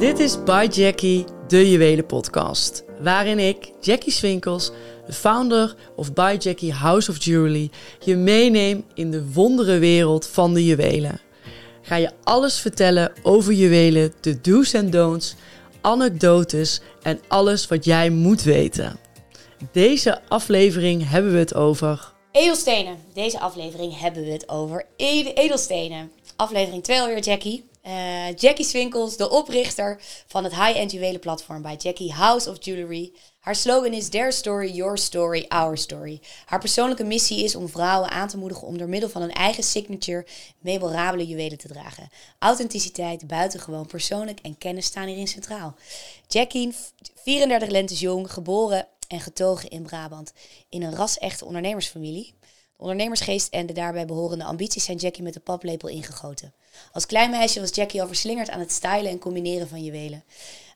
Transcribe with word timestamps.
Dit 0.00 0.18
is 0.18 0.42
By 0.44 0.66
Jackie, 0.70 1.24
de 1.48 1.70
Juwelen 1.70 2.06
podcast. 2.06 2.84
Waarin 3.00 3.38
ik, 3.38 3.72
Jackie 3.80 4.12
Swinkels, 4.12 4.70
de 5.06 5.12
founder 5.12 5.74
of 5.96 6.12
By 6.12 6.36
Jackie 6.38 6.72
House 6.72 7.10
of 7.10 7.24
Jewelry, 7.24 7.70
je 8.04 8.16
meeneem 8.16 8.84
in 8.94 9.10
de 9.10 9.32
wondere 9.32 9.78
wereld 9.78 10.26
van 10.26 10.54
de 10.54 10.64
juwelen. 10.64 11.20
Ga 11.82 11.96
je 11.96 12.10
alles 12.24 12.58
vertellen 12.60 13.12
over 13.22 13.52
juwelen, 13.52 14.12
de 14.20 14.40
do's 14.40 14.72
en 14.72 14.90
don'ts, 14.90 15.34
anekdotes 15.80 16.80
en 17.02 17.20
alles 17.28 17.68
wat 17.68 17.84
jij 17.84 18.10
moet 18.10 18.42
weten. 18.42 18.98
Deze 19.72 20.20
aflevering 20.28 21.08
hebben 21.10 21.32
we 21.32 21.38
het 21.38 21.54
over 21.54 22.12
Edelstenen. 22.32 22.96
Deze 23.12 23.40
aflevering 23.40 24.00
hebben 24.00 24.24
we 24.24 24.30
het 24.30 24.48
over 24.48 24.84
ed- 24.96 25.36
edelstenen. 25.36 26.10
Aflevering 26.36 26.82
2 26.82 27.00
alweer, 27.00 27.18
Jackie. 27.20 27.68
Eh, 27.82 28.36
Jackie 28.36 28.64
Swinkels, 28.64 29.16
de 29.16 29.30
oprichter 29.30 30.00
van 30.26 30.44
het 30.44 30.54
high-end 30.54 30.92
juwelenplatform 30.92 31.62
bij 31.62 31.76
Jackie 31.76 32.12
House 32.12 32.50
of 32.50 32.56
Jewelry. 32.64 33.12
Haar 33.38 33.54
slogan 33.54 33.92
is 33.92 34.08
Their 34.08 34.32
story, 34.32 34.72
your 34.72 34.98
story, 34.98 35.44
our 35.48 35.78
story. 35.78 36.20
Haar 36.44 36.58
persoonlijke 36.58 37.04
missie 37.04 37.44
is 37.44 37.54
om 37.54 37.68
vrouwen 37.68 38.10
aan 38.10 38.28
te 38.28 38.36
moedigen 38.36 38.66
om 38.66 38.78
door 38.78 38.88
middel 38.88 39.08
van 39.08 39.22
een 39.22 39.32
eigen 39.32 39.62
signature 39.62 40.26
memorabele 40.58 41.26
juwelen 41.26 41.58
te 41.58 41.68
dragen. 41.68 42.08
Authenticiteit, 42.38 43.26
buitengewoon 43.26 43.86
persoonlijk 43.86 44.40
en 44.40 44.58
kennis 44.58 44.86
staan 44.86 45.06
hierin 45.06 45.28
centraal. 45.28 45.74
Jackie, 46.28 46.74
34 47.14 47.68
lentes 47.68 48.00
jong, 48.00 48.32
geboren 48.32 48.86
en 49.08 49.20
getogen 49.20 49.70
in 49.70 49.82
Brabant 49.82 50.32
in 50.68 50.82
een 50.82 50.94
ras-echte 50.94 51.44
ondernemersfamilie. 51.44 52.34
De 52.80 52.86
ondernemersgeest 52.86 53.52
en 53.52 53.66
de 53.66 53.72
daarbij 53.72 54.06
behorende 54.06 54.44
ambities 54.44 54.84
zijn 54.84 54.96
Jackie 54.96 55.22
met 55.22 55.34
de 55.34 55.40
paplepel 55.40 55.88
ingegoten. 55.88 56.52
Als 56.92 57.06
klein 57.06 57.30
meisje 57.30 57.60
was 57.60 57.74
Jackie 57.74 58.00
al 58.00 58.06
verslingerd 58.06 58.50
aan 58.50 58.60
het 58.60 58.72
stylen 58.72 59.10
en 59.10 59.18
combineren 59.18 59.68
van 59.68 59.82
juwelen. 59.82 60.24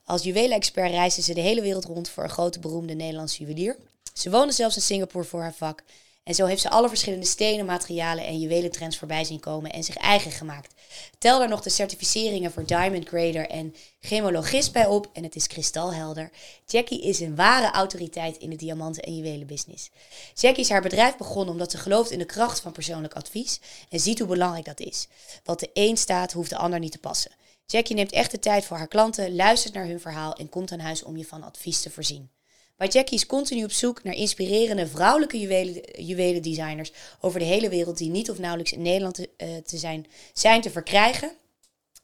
Als 0.04 0.22
juwelenexpert 0.22 0.90
reisde 0.90 1.22
ze 1.22 1.34
de 1.34 1.40
hele 1.40 1.60
wereld 1.60 1.84
rond 1.84 2.08
voor 2.08 2.22
een 2.22 2.30
grote 2.30 2.58
beroemde 2.58 2.94
Nederlandse 2.94 3.38
juwelier. 3.38 3.76
Ze 4.12 4.30
woonde 4.30 4.52
zelfs 4.52 4.76
in 4.76 4.82
Singapore 4.82 5.24
voor 5.24 5.40
haar 5.40 5.54
vak. 5.54 5.82
En 6.24 6.34
zo 6.34 6.46
heeft 6.46 6.60
ze 6.60 6.70
alle 6.70 6.88
verschillende 6.88 7.26
stenen, 7.26 7.66
materialen 7.66 8.26
en 8.26 8.38
juwelentrends 8.38 8.98
voorbij 8.98 9.24
zien 9.24 9.40
komen 9.40 9.72
en 9.72 9.84
zich 9.84 9.96
eigen 9.96 10.30
gemaakt. 10.30 10.74
Tel 11.18 11.38
daar 11.38 11.48
nog 11.48 11.60
de 11.60 11.70
certificeringen 11.70 12.52
voor 12.52 12.66
Diamond 12.66 13.08
Grader 13.08 13.48
en 13.48 13.74
gemologist 14.00 14.72
bij 14.72 14.86
op 14.86 15.10
en 15.12 15.22
het 15.22 15.34
is 15.34 15.46
kristalhelder. 15.46 16.30
Jackie 16.66 17.02
is 17.02 17.20
een 17.20 17.36
ware 17.36 17.70
autoriteit 17.70 18.36
in 18.36 18.50
de 18.50 18.56
diamanten- 18.56 19.02
en 19.02 19.16
juwelenbusiness. 19.16 19.90
Jackie 20.34 20.62
is 20.62 20.70
haar 20.70 20.82
bedrijf 20.82 21.16
begonnen 21.16 21.52
omdat 21.52 21.70
ze 21.70 21.78
gelooft 21.78 22.10
in 22.10 22.18
de 22.18 22.24
kracht 22.24 22.60
van 22.60 22.72
persoonlijk 22.72 23.14
advies 23.14 23.60
en 23.88 24.00
ziet 24.00 24.18
hoe 24.18 24.28
belangrijk 24.28 24.64
dat 24.64 24.80
is. 24.80 25.08
Wat 25.44 25.60
de 25.60 25.70
een 25.72 25.96
staat, 25.96 26.32
hoeft 26.32 26.50
de 26.50 26.56
ander 26.56 26.78
niet 26.78 26.92
te 26.92 26.98
passen. 26.98 27.30
Jackie 27.66 27.96
neemt 27.96 28.12
echt 28.12 28.30
de 28.30 28.38
tijd 28.38 28.64
voor 28.64 28.76
haar 28.76 28.88
klanten, 28.88 29.34
luistert 29.34 29.74
naar 29.74 29.86
hun 29.86 30.00
verhaal 30.00 30.34
en 30.34 30.48
komt 30.48 30.72
aan 30.72 30.78
huis 30.78 31.02
om 31.02 31.16
je 31.16 31.24
van 31.24 31.42
advies 31.42 31.80
te 31.80 31.90
voorzien. 31.90 32.30
Maar 32.76 32.88
Jackie 32.88 33.16
is 33.16 33.26
continu 33.26 33.64
op 33.64 33.72
zoek 33.72 34.02
naar 34.02 34.14
inspirerende 34.14 34.86
vrouwelijke 34.86 35.40
juwelen, 35.40 36.04
juwelendesigners 36.04 36.92
over 37.20 37.38
de 37.38 37.44
hele 37.44 37.68
wereld 37.68 37.98
die 37.98 38.10
niet 38.10 38.30
of 38.30 38.38
nauwelijks 38.38 38.72
in 38.72 38.82
Nederland 38.82 39.14
te, 39.14 39.30
eh, 39.36 39.56
te 39.56 39.76
zijn, 39.76 40.06
zijn 40.32 40.60
te 40.60 40.70
verkrijgen. 40.70 41.32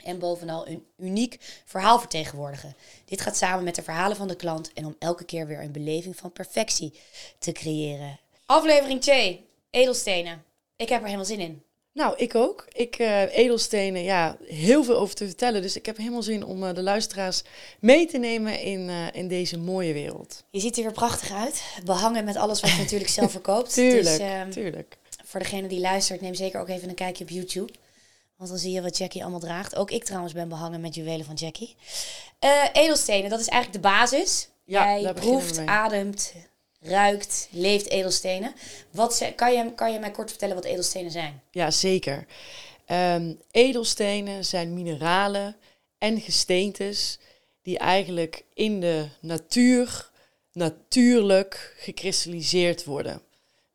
En 0.05 0.19
bovenal 0.19 0.69
een 0.69 0.87
uniek 0.97 1.63
verhaal 1.65 1.99
vertegenwoordigen. 1.99 2.77
Dit 3.05 3.21
gaat 3.21 3.37
samen 3.37 3.65
met 3.65 3.75
de 3.75 3.83
verhalen 3.83 4.17
van 4.17 4.29
de 4.29 4.37
klant 4.37 4.73
en 4.73 4.87
om 4.87 4.97
elke 4.99 5.25
keer 5.25 5.47
weer 5.47 5.61
een 5.61 5.73
beleving 5.73 6.17
van 6.17 6.33
perfectie 6.33 6.93
te 7.39 7.53
creëren. 7.53 8.19
Aflevering 8.47 9.01
2, 9.01 9.47
edelstenen. 9.71 10.45
Ik 10.77 10.89
heb 10.89 10.99
er 10.99 11.05
helemaal 11.05 11.27
zin 11.27 11.41
in. 11.41 11.63
Nou, 11.93 12.15
ik 12.17 12.35
ook. 12.35 12.65
Ik, 12.73 12.95
eh, 12.99 13.37
edelstenen, 13.37 14.03
ja, 14.03 14.37
heel 14.47 14.85
veel 14.85 14.97
over 14.97 15.15
te 15.15 15.27
vertellen. 15.27 15.63
Dus 15.63 15.77
ik 15.77 15.87
heb 15.87 15.97
helemaal 15.97 16.23
zin 16.23 16.45
om 16.45 16.65
eh, 16.65 16.75
de 16.75 16.83
luisteraars 16.83 17.43
mee 17.81 18.07
te 18.07 18.19
nemen 18.19 18.61
in, 18.61 18.89
eh, 18.89 19.07
in 19.13 19.29
deze 19.29 19.59
mooie 19.59 19.93
wereld. 19.93 20.45
Je 20.51 20.61
ziet 20.61 20.77
er 20.77 20.83
weer 20.83 20.93
prachtig 20.93 21.33
uit. 21.33 21.63
Behangen 21.85 22.25
met 22.25 22.37
alles 22.37 22.61
wat 22.61 22.71
je 22.71 22.77
natuurlijk 22.77 23.11
zelf 23.11 23.31
verkoopt. 23.41 23.73
Tuurlijk, 23.73 24.05
Dus, 24.05 24.19
ehm, 24.19 24.51
tuurlijk. 24.51 24.97
voor 25.25 25.41
degene 25.41 25.69
die 25.69 25.81
luistert, 25.81 26.21
neem 26.21 26.35
zeker 26.35 26.61
ook 26.61 26.69
even 26.69 26.89
een 26.89 26.95
kijkje 26.95 27.25
op 27.25 27.31
YouTube. 27.31 27.73
Want 28.37 28.51
dan 28.51 28.59
zie 28.59 28.73
je 28.73 28.83
wat 28.83 28.99
Jackie 28.99 29.23
allemaal 29.23 29.41
draagt. 29.41 29.77
Ook 29.77 29.91
ik 29.91 30.05
trouwens 30.05 30.33
ben 30.33 30.49
behangen 30.49 30.81
met 30.81 30.95
juwelen 30.95 31.27
van 31.27 31.35
Jackie. 31.35 31.77
Edelstenen, 32.73 33.31
dat 33.31 33.41
is 33.41 33.49
eigenlijk 33.49 33.83
de 33.83 33.89
basis. 33.89 34.49
Ja, 34.65 34.99
Jij 34.99 35.13
proeft, 35.13 35.67
ademt, 35.67 36.33
ruikt, 36.81 37.49
leeft 37.51 37.89
edelstenen. 37.89 38.55
Wat 38.91 39.33
kan, 39.37 39.53
je, 39.53 39.75
kan 39.75 39.93
je 39.93 39.99
mij 39.99 40.11
kort 40.11 40.31
vertellen 40.31 40.55
wat 40.55 40.65
edelstenen 40.65 41.11
zijn? 41.11 41.43
Ja, 41.51 41.71
zeker. 41.71 42.27
Ehm, 42.87 43.35
edelstenen 43.51 44.45
zijn 44.45 44.75
mineralen 44.75 45.57
en 45.99 46.21
gesteentes 46.21 47.19
die 47.63 47.79
eigenlijk 47.79 48.45
in 48.55 48.81
de 48.81 49.09
natuur 49.21 50.11
natuurlijk 50.53 51.75
gekristalliseerd 51.77 52.85
worden. 52.85 53.23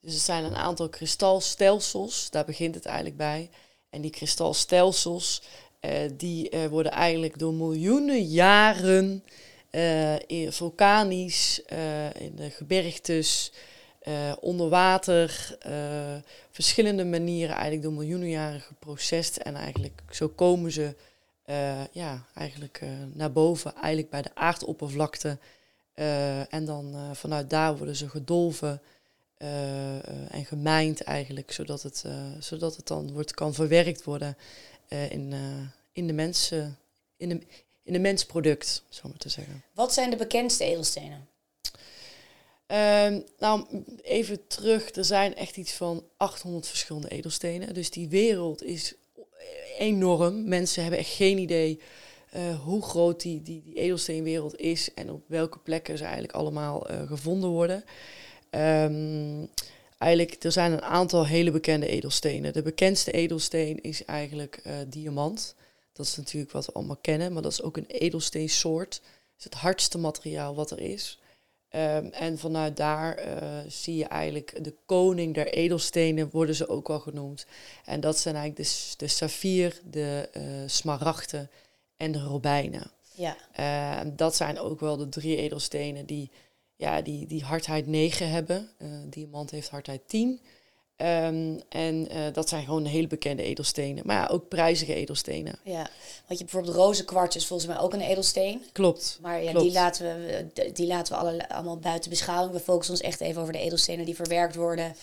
Dus 0.02 0.14
er 0.14 0.20
zijn 0.20 0.44
een 0.44 0.56
aantal 0.56 0.90
kristalstelsels, 0.90 2.30
daar 2.30 2.46
begint 2.46 2.76
het 2.76 2.86
eigenlijk 2.86 3.18
bij. 3.18 3.50
En 3.90 4.02
die 4.02 4.12
kristalstelsels 4.12 5.42
eh, 5.80 5.92
die 6.14 6.50
eh, 6.50 6.66
worden 6.66 6.92
eigenlijk 6.92 7.40
door 7.40 7.54
miljoenen 7.54 8.24
jaren 8.24 9.24
in, 10.28 10.52
vulkanisch 10.52 11.64
eh, 11.66 12.14
in 12.14 12.36
de 12.36 12.50
gebergtes, 12.50 13.52
eh, 14.00 14.34
onder 14.40 14.70
water, 14.70 15.58
eh, 15.60 16.16
verschillende 16.52 17.06
manieren 17.06 17.54
eigenlijk 17.54 17.84
door 17.84 17.94
miljoenen 17.94 18.30
jaren 18.30 18.62
geprocessed. 18.62 19.38
En 19.38 19.56
eigenlijk 19.56 20.02
zo 20.10 20.28
komen 20.28 20.72
ze 20.72 20.96
eh, 21.46 21.82
ja, 21.92 22.26
eigenlijk 22.34 22.80
eh, 22.82 22.90
naar 23.14 23.32
boven, 23.32 23.74
eigenlijk 23.76 24.10
bij 24.10 24.22
de 24.22 24.36
aardoppervlakte. 24.36 25.38
Eh, 25.94 26.54
en 26.54 26.66
dan 26.66 26.94
eh, 26.96 27.10
vanuit 27.14 27.50
daar 27.50 27.78
worden 27.78 27.96
ze 27.96 28.10
gedolven 28.10 28.82
eh, 29.38 29.98
eh, 29.98 30.04
en 30.30 30.46
gemijnd 30.46 31.02
eigenlijk, 31.02 31.52
zodat 31.52 31.84
het, 31.84 32.04
eh, 32.06 32.32
zodat 32.40 32.76
het 32.76 32.88
dan 32.88 33.12
wordt, 33.12 33.34
kan 33.34 33.54
verwerkt 33.54 34.04
worden 34.04 34.38
eh, 34.88 35.12
in, 35.12 35.34
eh, 35.34 35.40
in 35.92 36.08
de 36.08 36.14
mensen, 36.14 36.78
in 37.18 37.30
de, 37.30 37.42
in 37.86 37.94
de 37.94 38.00
mensproduct, 38.00 38.84
zo 38.90 39.08
maar 39.08 39.18
te 39.18 39.30
zeggen. 39.30 39.64
Wat 39.74 39.94
zijn 39.94 40.10
de 40.10 40.16
bekendste 40.16 40.64
edelstenen? 40.64 41.28
Ehm, 42.68 43.22
nou, 43.40 43.66
even 44.02 44.48
terug. 44.48 44.96
Er 44.96 45.06
zijn 45.06 45.36
echt 45.36 45.58
iets 45.58 45.72
van 45.72 46.04
800 46.18 46.68
verschillende 46.68 47.10
edelstenen. 47.10 47.74
Dus 47.74 47.90
die 47.90 48.10
wereld 48.10 48.64
is 48.64 48.94
enorm. 49.78 50.48
Mensen 50.48 50.82
hebben 50.82 51.00
echt 51.00 51.14
geen 51.14 51.38
idee 51.38 51.80
eh, 52.32 52.60
hoe 52.64 52.82
groot 52.82 53.22
die, 53.22 53.42
die, 53.42 53.62
die 53.64 53.76
edelsteenwereld 53.76 54.60
is 54.60 54.94
en 54.94 55.12
op 55.12 55.24
welke 55.28 55.60
plekken 55.60 55.98
ze 55.98 56.04
eigenlijk 56.04 56.34
allemaal 56.34 56.88
eh, 56.88 57.08
gevonden 57.08 57.50
worden. 57.50 57.84
Ehm, 58.50 59.46
eigenlijk, 59.98 60.44
er 60.44 60.52
zijn 60.52 60.72
een 60.72 60.82
aantal 60.82 61.26
hele 61.26 61.52
bekende 61.52 61.88
edelstenen. 61.88 62.54
De 62.54 62.62
bekendste 62.62 63.12
edelsteen 63.12 63.82
is 63.82 64.06
eigenlijk 64.06 64.60
eh, 64.64 64.74
diamant. 64.88 65.56
Dat 65.96 66.06
is 66.06 66.16
natuurlijk 66.16 66.52
wat 66.52 66.66
we 66.66 66.72
allemaal 66.72 66.98
kennen, 67.02 67.34
maar 67.34 67.42
dat 67.42 67.52
is 67.52 67.62
ook 67.62 67.78
een 67.78 67.86
edelsteensoort. 67.86 68.94
Het 68.94 69.38
is 69.38 69.44
het 69.44 69.54
hardste 69.54 69.98
materiaal 69.98 70.56
wat 70.56 70.72
er 70.72 70.80
is. 70.80 71.20
Ehm, 71.70 72.06
en 72.06 72.38
vanuit 72.38 72.78
daar 72.78 73.16
eh, 73.16 73.60
zie 73.68 73.96
je 73.96 74.06
eigenlijk 74.06 74.64
de 74.64 74.76
koning 74.86 75.34
der 75.34 75.48
edelstenen, 75.48 76.30
worden 76.32 76.56
ze 76.56 76.68
ook 76.68 76.88
wel 76.88 77.00
genoemd. 77.00 77.46
En 77.86 78.00
dat 78.00 78.18
zijn 78.18 78.36
eigenlijk 78.36 78.70
de, 78.70 78.94
de 78.98 79.08
saffier, 79.08 79.82
de 79.84 80.30
eh 80.32 80.44
smaragden 80.66 81.50
en 81.98 82.12
de 82.12 82.20
robijnen. 82.20 82.92
Ja, 83.16 83.38
Eh, 83.52 84.12
dat 84.16 84.36
zijn 84.36 84.60
ook 84.60 84.80
wel 84.80 84.98
de 84.98 85.10
drie 85.10 85.38
edelstenen 85.38 86.06
die, 86.06 86.32
ja, 86.76 87.02
die, 87.02 87.28
die 87.28 87.44
hardheid 87.44 87.88
9 87.88 88.30
hebben. 88.30 88.70
Eh, 88.78 88.88
diamant 89.06 89.52
heeft 89.52 89.70
hardheid 89.70 90.02
10. 90.08 90.40
Ehm, 90.96 91.60
en 91.70 92.10
eh, 92.10 92.20
dat 92.34 92.50
zijn 92.50 92.64
gewoon 92.66 92.86
hele 92.86 93.08
bekende 93.08 93.44
edelstenen. 93.44 94.04
Maar 94.06 94.16
ja, 94.16 94.28
ook 94.28 94.48
prijzige 94.48 94.94
edelstenen. 94.94 95.56
ja. 95.64 95.90
Want 96.28 96.40
je 96.40 96.46
bijvoorbeeld 96.46 96.76
rozenkwarts 96.76 97.36
is 97.36 97.46
volgens 97.46 97.70
mij 97.70 97.80
ook 97.80 97.94
een 97.94 98.02
edelsteen. 98.02 98.64
Klopt. 98.72 99.18
Maar 99.22 99.44
ja, 99.44 99.50
Klopt. 99.52 99.66
die 99.66 99.74
laten 99.76 100.06
we, 100.06 100.46
die 100.74 100.88
laten 100.88 101.14
we 101.14 101.20
alle, 101.20 101.50
allemaal 101.50 101.78
buiten 101.78 102.10
beschouwing. 102.10 102.54
We 102.54 102.60
focussen 102.60 102.94
ons 102.96 103.04
echt 103.04 103.22
even 103.22 103.42
over 103.42 103.54
de 103.54 103.60
edelstenen 103.60 104.06
die 104.06 104.16
verwerkt 104.16 104.56
worden 104.56 104.96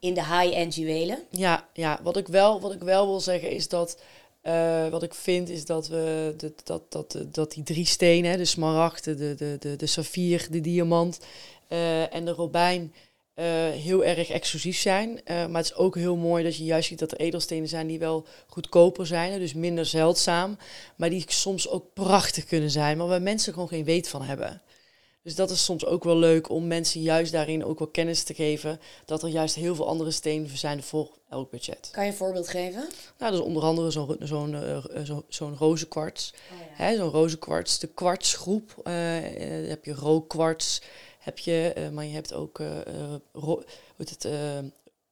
in 0.00 0.14
de 0.14 0.24
high-end 0.24 0.74
juwelen. 0.74 1.18
Ja, 1.30 1.68
ja 1.72 2.00
wat, 2.02 2.16
ik 2.16 2.28
wel, 2.28 2.60
wat 2.60 2.72
ik 2.72 2.80
wel 2.82 3.06
wil 3.06 3.20
zeggen 3.20 3.50
is 3.50 3.68
dat. 3.68 3.98
eh, 4.42 4.88
wat 4.88 5.02
ik 5.02 5.14
vind 5.14 5.48
is 5.48 5.64
dat 5.64 5.88
we 5.88 6.34
dat, 6.36 6.52
dat, 6.64 6.82
dat, 6.92 7.16
dat 7.34 7.52
die 7.52 7.62
drie 7.62 7.86
stenen, 7.86 8.38
de 8.38 8.44
smaragd, 8.44 9.04
de, 9.04 9.14
de, 9.14 9.34
de, 9.34 9.56
de, 9.60 9.76
de 9.76 9.86
saffier, 9.86 10.46
de 10.50 10.60
diamant 10.60 11.18
eh, 11.68 12.14
en 12.14 12.24
de 12.24 12.30
robijn, 12.30 12.94
eh, 13.40 13.46
heel 13.70 14.04
erg 14.04 14.30
exclusief 14.30 14.78
zijn. 14.78 15.24
Eh, 15.24 15.46
maar 15.46 15.62
het 15.62 15.70
is 15.70 15.74
ook 15.74 15.94
heel 15.94 16.16
mooi 16.16 16.44
dat 16.44 16.56
je 16.56 16.64
juist 16.64 16.88
ziet 16.88 16.98
dat 16.98 17.12
er 17.12 17.18
edelstenen 17.18 17.68
zijn 17.68 17.86
die 17.86 17.98
wel 17.98 18.26
goedkoper 18.46 19.06
zijn, 19.06 19.38
dus 19.38 19.54
minder 19.54 19.86
zeldzaam, 19.86 20.56
maar 20.96 21.10
die 21.10 21.24
soms 21.26 21.68
ook 21.68 21.84
prachtig 21.94 22.44
kunnen 22.44 22.70
zijn, 22.70 22.96
maar 22.96 23.06
waar 23.06 23.22
mensen 23.22 23.52
gewoon 23.52 23.68
geen 23.68 23.84
weet 23.84 24.08
van 24.08 24.22
hebben. 24.22 24.62
Dus 25.22 25.34
dat 25.34 25.50
is 25.50 25.64
soms 25.64 25.86
ook 25.86 26.04
wel 26.04 26.16
leuk 26.16 26.48
om 26.48 26.66
mensen 26.66 27.00
juist 27.00 27.32
daarin 27.32 27.64
ook 27.64 27.78
wel 27.78 27.88
kennis 27.88 28.22
te 28.22 28.34
geven. 28.34 28.80
Dat 29.04 29.22
er 29.22 29.28
juist 29.28 29.54
heel 29.54 29.74
veel 29.74 29.86
andere 29.86 30.10
stenen 30.10 30.58
zijn 30.58 30.82
voor 30.82 31.18
elk 31.28 31.50
budget. 31.50 31.88
Kan 31.92 32.04
je 32.04 32.10
een 32.10 32.16
voorbeeld 32.16 32.48
geven? 32.48 32.88
Nou, 33.18 33.32
dat 33.32 33.40
is 33.40 33.46
onder 33.46 33.62
andere 33.62 33.90
zo'n 33.90 34.16
zo'n 34.20 34.52
uh, 34.52 35.04
zo, 35.04 35.24
zo'n 35.28 35.56
rozenkwarts. 35.56 36.34
Oh, 36.52 36.78
ja. 36.78 36.96
Zo'n 36.96 37.10
rozenkwarts. 37.10 37.78
De 37.78 37.86
kwartsgroep. 37.86 38.74
Uh, 38.84 38.94
heb 39.68 39.84
je 39.84 39.94
rookkwarts. 39.94 40.80
Heb 41.20 41.38
je, 41.38 41.88
maar 41.92 42.04
je 42.04 42.14
hebt 42.14 42.32
ook 42.32 42.60
ro 43.32 43.62
het, 43.96 44.28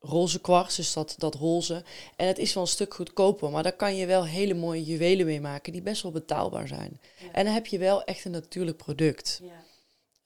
roze 0.01 0.41
kwarts, 0.41 0.77
dus 0.77 0.93
dat, 0.93 1.15
dat 1.19 1.35
roze. 1.35 1.85
En 2.17 2.27
het 2.27 2.39
is 2.39 2.55
wel 2.55 2.63
een 2.63 2.69
stuk 2.69 2.95
goedkoper, 2.95 3.51
maar 3.51 3.63
daar 3.63 3.73
kan 3.73 3.97
je 3.97 4.07
wel 4.07 4.25
hele 4.25 4.55
mooie 4.55 4.85
juwelen 4.85 5.27
mee 5.27 5.41
maken 5.41 5.73
die 5.73 5.83
best 5.83 6.03
wel 6.03 6.13
betaalbaar 6.13 6.69
zijn. 6.69 7.01
En 7.33 7.45
dan 7.45 7.55
heb 7.55 7.67
je 7.67 7.79
wel 7.79 8.05
echt 8.05 8.25
een 8.25 8.31
natuurlijk 8.31 8.77
product. 8.77 9.41
Ja. 9.43 9.67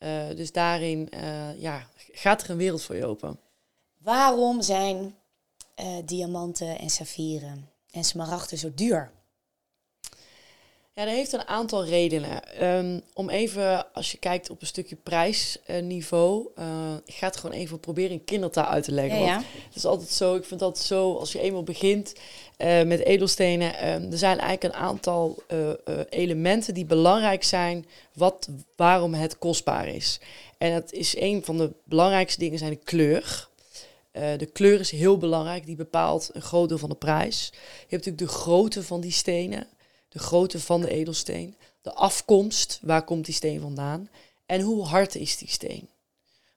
Uh, 0.03 0.37
dus 0.37 0.53
daarin 0.53 1.09
uh, 1.15 1.61
ja, 1.61 1.89
gaat 2.13 2.43
er 2.43 2.51
een 2.51 2.57
wereld 2.57 2.83
voor 2.83 2.97
je 2.97 3.07
open. 3.07 3.39
Waarom 3.99 4.63
zijn 4.63 5.15
uh, 5.81 5.97
diamanten 6.05 6.79
en 6.79 6.91
saffieren 6.91 7.71
en 7.91 8.05
smaragden 8.05 8.59
zo 8.59 8.75
duur? 8.75 9.13
Ja, 10.95 11.05
dat 11.05 11.15
heeft 11.15 11.33
een 11.33 11.49
aantal 11.49 11.85
redenen. 11.85 12.65
Um, 12.65 13.03
om 13.15 13.31
even, 13.31 13.93
als 13.93 14.13
je 14.13 14.19
kijkt 14.19 14.51
op 14.51 14.61
een 14.61 14.67
stukje 14.67 14.97
prijsniveau, 14.97 16.49
uh, 16.59 16.65
ik 17.05 17.15
ga 17.15 17.27
het 17.27 17.37
gewoon 17.37 17.57
even 17.57 17.81
proberen 17.81 18.11
in 18.11 18.25
kindertaal 18.25 18.67
uit 18.67 18.85
te 18.85 18.93
leggen. 18.93 19.21
Ja, 19.21 19.27
ja. 19.27 19.37
Het 19.67 19.77
is 19.77 19.85
altijd 19.85 20.09
zo, 20.09 20.35
ik 20.35 20.45
vind 20.45 20.61
dat 20.61 20.79
zo, 20.79 21.17
als 21.17 21.33
je 21.33 21.41
eenmaal 21.41 21.63
begint 21.63 22.13
uh, 22.59 22.83
met 22.83 23.05
edelstenen, 23.05 23.75
uh, 23.75 24.13
er 24.13 24.19
zijn 24.19 24.39
eigenlijk 24.39 24.75
een 24.75 24.81
aantal 24.81 25.43
uh, 25.53 25.71
elementen 26.09 26.75
die 26.75 26.85
belangrijk 26.85 27.45
zijn, 27.45 27.87
wat, 28.15 28.49
waarom 28.77 29.15
het 29.15 29.39
kostbaar 29.39 29.89
is. 29.89 30.21
En 30.59 30.73
dat 30.73 30.93
is 30.93 31.17
een 31.17 31.45
van 31.45 31.57
de 31.57 31.71
belangrijkste 31.85 32.39
dingen, 32.39 32.59
zijn 32.59 32.71
de 32.71 32.77
kleur. 32.85 33.49
de 34.13 34.49
kleur 34.53 34.81
is 34.81 34.91
heel 34.91 35.19
belangrijk, 35.19 35.67
die 35.67 35.77
bepaalt 35.77 36.31
een 36.33 36.43
groot 36.43 36.69
deel 36.69 36.79
van 36.79 36.89
de 36.89 36.95
prijs. 36.95 37.51
Je 37.53 37.97
hebt 37.97 38.07
natuurlijk 38.07 38.19
de 38.19 38.39
grootte 38.39 38.83
van 38.83 39.01
die 39.01 39.13
stenen 39.13 39.67
de 40.13 40.19
grootte 40.19 40.61
van 40.61 40.81
de 40.81 40.91
edelsteen, 40.91 41.57
de 41.83 41.95
afkomst, 41.95 42.79
waar 42.83 43.05
komt 43.05 43.25
die 43.25 43.35
steen 43.35 43.61
vandaan 43.61 44.09
en 44.47 44.61
hoe 44.61 44.85
hard 44.85 45.15
is 45.15 45.37
die 45.37 45.49
steen. 45.49 45.89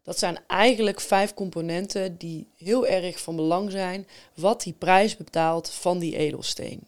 Dat 0.03 0.19
zijn 0.19 0.39
eigenlijk 0.47 1.01
vijf 1.01 1.33
componenten 1.33 2.17
die 2.17 2.47
heel 2.57 2.87
erg 2.87 3.19
van 3.19 3.35
belang 3.35 3.71
zijn 3.71 4.07
wat 4.33 4.63
die 4.63 4.73
prijs 4.73 5.17
betaalt 5.17 5.69
van 5.69 5.99
die 5.99 6.17
edelsteen. 6.17 6.87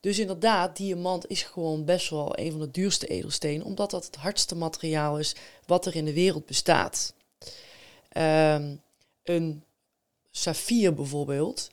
Dus 0.00 0.18
inderdaad, 0.18 0.76
diamant 0.76 1.28
is 1.28 1.42
gewoon 1.42 1.84
best 1.84 2.10
wel 2.10 2.38
een 2.38 2.50
van 2.50 2.60
de 2.60 2.70
duurste 2.70 3.06
edelstenen, 3.06 3.66
omdat 3.66 3.90
dat 3.90 4.06
het 4.06 4.16
hardste 4.16 4.54
materiaal 4.54 5.18
is 5.18 5.34
wat 5.66 5.86
er 5.86 5.96
in 5.96 6.04
de 6.04 6.12
wereld 6.12 6.46
bestaat. 6.46 7.14
Um, 8.16 8.82
een 9.22 9.64
saffier 10.30 10.94
bijvoorbeeld, 10.94 11.70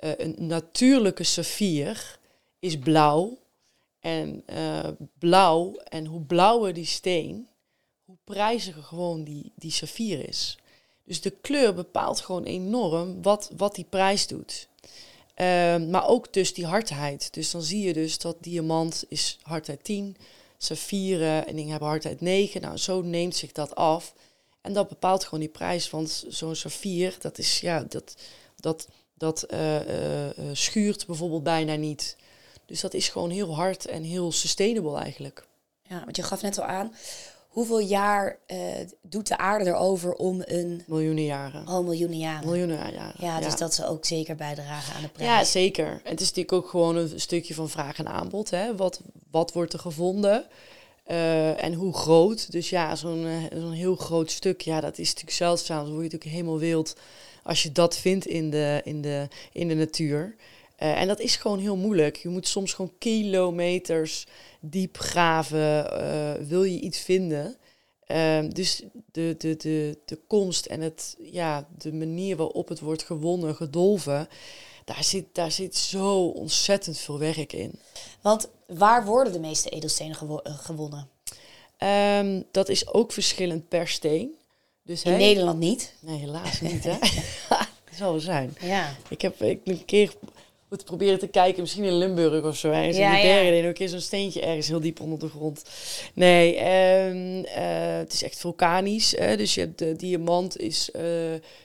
uh, 0.00 0.10
een 0.16 0.34
natuurlijke 0.38 1.24
saffier 1.24 2.18
is 2.58 2.78
blauw 2.78 3.38
en 4.04 4.42
uh, 4.52 4.88
blauw, 5.18 5.74
en 5.74 6.06
hoe 6.06 6.20
blauwer 6.20 6.74
die 6.74 6.86
steen, 6.86 7.48
hoe 8.04 8.16
prijziger 8.24 8.82
gewoon 8.82 9.24
die, 9.24 9.52
die 9.56 9.70
saffier 9.70 10.28
is. 10.28 10.58
Dus 11.04 11.20
de 11.20 11.30
kleur 11.30 11.74
bepaalt 11.74 12.20
gewoon 12.20 12.44
enorm 12.44 13.22
wat, 13.22 13.50
wat 13.56 13.74
die 13.74 13.86
prijs 13.88 14.26
doet. 14.26 14.68
Uh, 15.36 15.76
maar 15.76 16.06
ook 16.06 16.32
dus 16.32 16.54
die 16.54 16.66
hardheid. 16.66 17.32
Dus 17.32 17.50
dan 17.50 17.62
zie 17.62 17.86
je 17.86 17.92
dus 17.92 18.18
dat 18.18 18.36
diamant 18.40 19.04
is 19.08 19.38
hardheid 19.42 19.84
10, 19.84 20.16
saffieren 20.58 21.46
en 21.46 21.56
dingen 21.56 21.70
hebben 21.70 21.88
hardheid 21.88 22.20
9. 22.20 22.60
Nou, 22.60 22.76
zo 22.76 23.02
neemt 23.02 23.36
zich 23.36 23.52
dat 23.52 23.74
af. 23.74 24.14
En 24.60 24.72
dat 24.72 24.88
bepaalt 24.88 25.24
gewoon 25.24 25.40
die 25.40 25.48
prijs. 25.48 25.90
Want 25.90 26.24
zo'n 26.28 26.54
saffier, 26.54 27.16
dat 27.20 27.38
is 27.38 27.60
ja, 27.60 27.84
dat, 27.88 28.14
dat, 28.56 28.88
dat 29.14 29.46
uh, 29.52 30.28
schuurt 30.52 31.06
bijvoorbeeld 31.06 31.42
bijna 31.42 31.74
niet. 31.74 32.16
Dus 32.66 32.80
dat 32.80 32.94
is 32.94 33.08
gewoon 33.08 33.30
heel 33.30 33.54
hard 33.54 33.86
en 33.86 34.02
heel 34.02 34.32
sustainable 34.32 34.98
eigenlijk. 34.98 35.46
Ja, 35.82 36.02
want 36.04 36.16
je 36.16 36.22
gaf 36.22 36.42
net 36.42 36.58
al 36.58 36.64
aan, 36.64 36.94
hoeveel 37.48 37.80
jaar 37.80 38.38
uh, 38.46 38.58
doet 39.02 39.28
de 39.28 39.38
aarde 39.38 39.64
erover 39.64 40.14
om 40.14 40.42
een... 40.44 40.82
Miljoenen 40.86 41.24
jaren. 41.24 41.68
Oh, 41.68 41.84
miljoenen 41.84 42.18
jaren. 42.18 42.46
Miljoenen 42.46 42.76
jaren. 42.76 43.14
Ja, 43.18 43.40
dus 43.40 43.56
dat 43.56 43.74
ze 43.74 43.86
ook 43.86 44.04
zeker 44.04 44.36
bijdragen 44.36 44.94
aan 44.94 45.02
de 45.02 45.08
prijs. 45.08 45.30
Ja, 45.30 45.44
zeker. 45.44 45.86
En 45.86 46.10
het 46.10 46.20
is 46.20 46.26
natuurlijk 46.26 46.52
ook 46.52 46.68
gewoon 46.68 46.96
een 46.96 47.20
stukje 47.20 47.54
van 47.54 47.68
vraag 47.68 47.98
en 47.98 48.08
aanbod. 48.08 48.50
Hè? 48.50 48.76
Wat, 48.76 49.00
wat 49.30 49.52
wordt 49.52 49.72
er 49.72 49.78
gevonden? 49.78 50.46
Uh, 51.06 51.64
en 51.64 51.72
hoe 51.72 51.94
groot? 51.94 52.52
Dus 52.52 52.70
ja, 52.70 52.96
zo'n 52.96 53.24
uh, 53.24 53.42
zo'n 53.52 53.72
heel 53.72 53.96
groot 53.96 54.30
stuk, 54.30 54.60
ja, 54.60 54.80
dat 54.80 54.98
is 54.98 55.08
natuurlijk 55.08 55.36
zeldzaam. 55.36 55.84
Dan 55.84 55.92
word 55.92 56.04
je 56.04 56.12
natuurlijk 56.12 56.30
helemaal 56.30 56.58
wild 56.58 56.96
als 57.42 57.62
je 57.62 57.72
dat 57.72 57.96
vindt 57.96 58.26
in 58.26 58.50
de, 58.50 58.80
in 58.84 59.02
de, 59.02 59.28
in 59.52 59.68
de 59.68 59.74
natuur. 59.74 60.36
Uh, 60.78 61.00
en 61.00 61.08
dat 61.08 61.20
is 61.20 61.36
gewoon 61.36 61.58
heel 61.58 61.76
moeilijk. 61.76 62.16
Je 62.16 62.28
moet 62.28 62.48
soms 62.48 62.72
gewoon 62.72 62.92
kilometers 62.98 64.26
diep 64.60 64.98
graven, 64.98 66.00
uh, 66.02 66.46
wil 66.48 66.64
je 66.64 66.80
iets 66.80 66.98
vinden. 66.98 67.56
Uh, 68.08 68.38
dus 68.48 68.82
de, 69.12 69.34
de, 69.38 69.56
de, 69.56 69.98
de 70.04 70.18
komst 70.26 70.66
en 70.66 70.80
het, 70.80 71.16
ja, 71.22 71.68
de 71.78 71.92
manier 71.92 72.36
waarop 72.36 72.68
het 72.68 72.80
wordt 72.80 73.02
gewonnen, 73.02 73.54
gedolven, 73.54 74.28
daar 74.84 75.04
zit, 75.04 75.24
daar 75.32 75.52
zit 75.52 75.76
zo 75.76 76.26
ontzettend 76.26 76.98
veel 76.98 77.18
werk 77.18 77.52
in. 77.52 77.72
Want 78.20 78.48
waar 78.66 79.04
worden 79.04 79.32
de 79.32 79.38
meeste 79.38 79.68
edelstenen 79.70 80.16
gewo 80.16 80.38
eh, 80.38 80.58
gewonnen? 80.58 81.08
Um, 81.78 82.44
dat 82.50 82.68
is 82.68 82.92
ook 82.92 83.12
verschillend 83.12 83.68
per 83.68 83.88
steen. 83.88 84.34
Dus, 84.82 85.02
in 85.02 85.16
Nederland 85.16 85.58
niet? 85.58 85.94
Nee, 86.00 86.18
helaas 86.18 86.60
niet. 86.60 86.84
hè? 86.84 86.98
dat 87.88 87.96
zal 87.96 88.10
wel 88.10 88.20
zijn. 88.20 88.56
Ja. 88.60 88.96
Ik 89.08 89.20
heb 89.20 89.42
ik, 89.42 89.60
een 89.64 89.84
keer 89.84 90.14
moet 90.74 90.84
proberen 90.84 91.18
te 91.18 91.26
kijken, 91.26 91.60
misschien 91.60 91.84
in 91.84 91.98
Limburg 91.98 92.44
of 92.44 92.56
zo. 92.56 92.70
Ja, 92.70 92.80
in 92.80 92.90
die 92.90 93.00
bergen, 93.00 93.54
ja. 93.54 93.68
ook 93.68 93.78
eens 93.78 93.90
zo'n 93.90 94.00
steentje 94.00 94.40
ergens 94.40 94.68
heel 94.68 94.80
diep 94.80 95.00
onder 95.00 95.18
de 95.18 95.28
grond. 95.28 95.62
Nee, 96.14 96.56
um, 97.08 97.38
uh, 97.38 97.96
het 97.96 98.12
is 98.12 98.22
echt 98.22 98.38
vulkanisch. 98.38 99.16
Hè? 99.16 99.36
Dus 99.36 99.54
je 99.54 99.60
hebt 99.60 99.78
de 99.78 99.96
diamant 99.96 100.58
is 100.58 100.90
uh, 100.96 101.02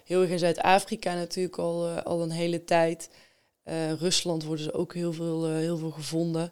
heel 0.06 0.22
erg 0.22 0.30
in 0.30 0.40
Zuid-Afrika 0.40 1.14
natuurlijk 1.14 1.58
al, 1.58 1.90
uh, 1.90 2.02
al 2.04 2.22
een 2.22 2.32
hele 2.32 2.64
tijd. 2.64 3.10
Rusland 4.00 4.44
worden 4.44 4.64
ze 4.64 4.74
ook 4.74 4.94
heel 4.94 5.14
veel, 5.14 5.48
heel 5.48 5.78
veel 5.78 5.92
gevonden. 5.92 6.52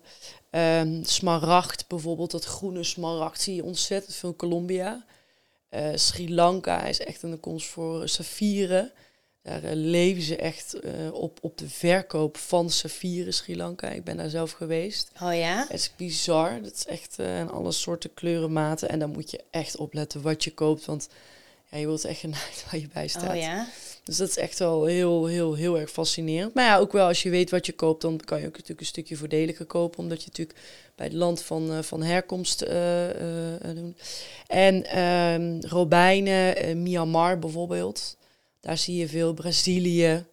Um, 0.52 1.04
smaragd 1.04 1.88
bijvoorbeeld, 1.88 2.32
dat 2.32 2.46
groene 2.46 2.84
smaragd 2.84 3.42
zie 3.42 3.56
je 3.56 3.64
ontzettend 3.64 4.16
veel 4.16 4.30
in 4.30 4.36
Colombia. 4.36 5.06
Sri 5.94 6.34
Lanka 6.34 6.84
is 6.84 7.00
echt 7.00 7.24
een 7.24 7.40
komst 7.40 7.68
voor 7.68 8.10
saffieren. 8.10 8.92
Daar 9.48 9.64
uh, 9.64 9.70
leven 9.74 10.22
ze 10.22 10.36
echt 10.36 10.76
uh, 10.84 11.14
op, 11.14 11.38
op 11.42 11.58
de 11.58 11.70
verkoop 11.70 12.38
van 12.38 12.70
saffieren 12.70 13.34
Sri 13.34 13.58
Lanka. 13.58 13.90
Ik 13.90 14.04
ben 14.04 14.18
daar 14.18 14.30
zelf 14.30 14.52
geweest. 14.52 15.12
Oh 15.22 15.36
ja? 15.36 15.60
Het 15.60 15.74
is 15.74 15.92
bizar. 15.96 16.62
Dat 16.62 16.74
is 16.74 16.86
echt 16.86 17.16
uh, 17.20 17.40
in 17.40 17.50
alle 17.50 17.72
soorten 17.72 18.14
kleurenmaten. 18.14 18.90
En 18.90 19.00
dan 19.00 19.12
moet 19.12 19.32
je 19.32 19.44
echt 19.52 19.78
opletten 19.78 20.22
wat 20.22 20.44
je 20.44 20.54
koopt. 20.54 20.86
Want 20.86 21.08
ja, 21.70 21.78
je 21.78 21.86
wilt 21.86 22.06
echt 22.06 22.20
genaaid 22.20 22.66
waar 22.72 22.80
je 22.80 22.88
bij 22.94 23.08
staat. 23.08 23.30
Oh 23.30 23.36
ja? 23.36 23.68
Dus 24.04 24.18
dat 24.18 24.30
is 24.30 24.38
echt 24.38 24.60
wel 24.60 24.86
heel, 24.86 25.26
heel, 25.26 25.54
heel 25.54 25.80
erg 25.80 25.92
fascinerend. 25.92 26.54
Maar 26.54 26.66
ja, 26.66 26.78
ook 26.78 26.92
wel 26.92 27.08
als 27.08 27.24
je 27.24 27.30
weet 27.30 27.50
wat 27.50 27.66
je 27.66 27.74
koopt, 27.74 28.02
dan 28.02 28.20
kan 28.26 28.40
je 28.40 28.46
ook 28.46 28.52
natuurlijk 28.52 28.80
een 28.80 28.86
stukje 28.86 29.16
voordeliger 29.16 29.66
kopen. 29.66 30.00
Omdat 30.00 30.22
je 30.22 30.28
natuurlijk 30.28 30.60
bij 30.96 31.06
het 31.06 31.16
land 31.16 31.42
van, 31.42 31.84
van 31.84 32.04
herkomst 32.04 32.60
doet. 32.60 33.96
En 34.48 35.00
um, 35.04 35.62
robijnen, 35.62 36.82
Myanmar 36.82 37.40
bijvoorbeeld. 37.40 38.17
Daar 38.68 38.78
zie 38.78 38.96
je 38.96 39.08
veel. 39.08 39.34
Brazilië 39.34 40.26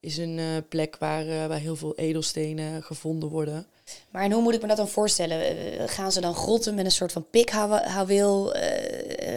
is 0.00 0.16
een 0.16 0.38
uh, 0.38 0.46
plek 0.68 0.96
waar, 0.98 1.26
uh, 1.26 1.46
waar 1.46 1.58
heel 1.58 1.76
veel 1.76 1.94
edelstenen 1.96 2.82
gevonden 2.82 3.28
worden. 3.28 3.66
Maar 4.10 4.22
en 4.22 4.32
hoe 4.32 4.42
moet 4.42 4.54
ik 4.54 4.60
me 4.60 4.68
dat 4.68 4.76
dan 4.76 4.88
voorstellen? 4.88 5.56
Uh, 5.56 5.82
gaan 5.86 6.12
ze 6.12 6.20
dan 6.20 6.34
grotten 6.34 6.74
met 6.74 6.84
een 6.84 6.90
soort 6.90 7.12
van 7.12 7.26
pikhouweel 7.30 8.54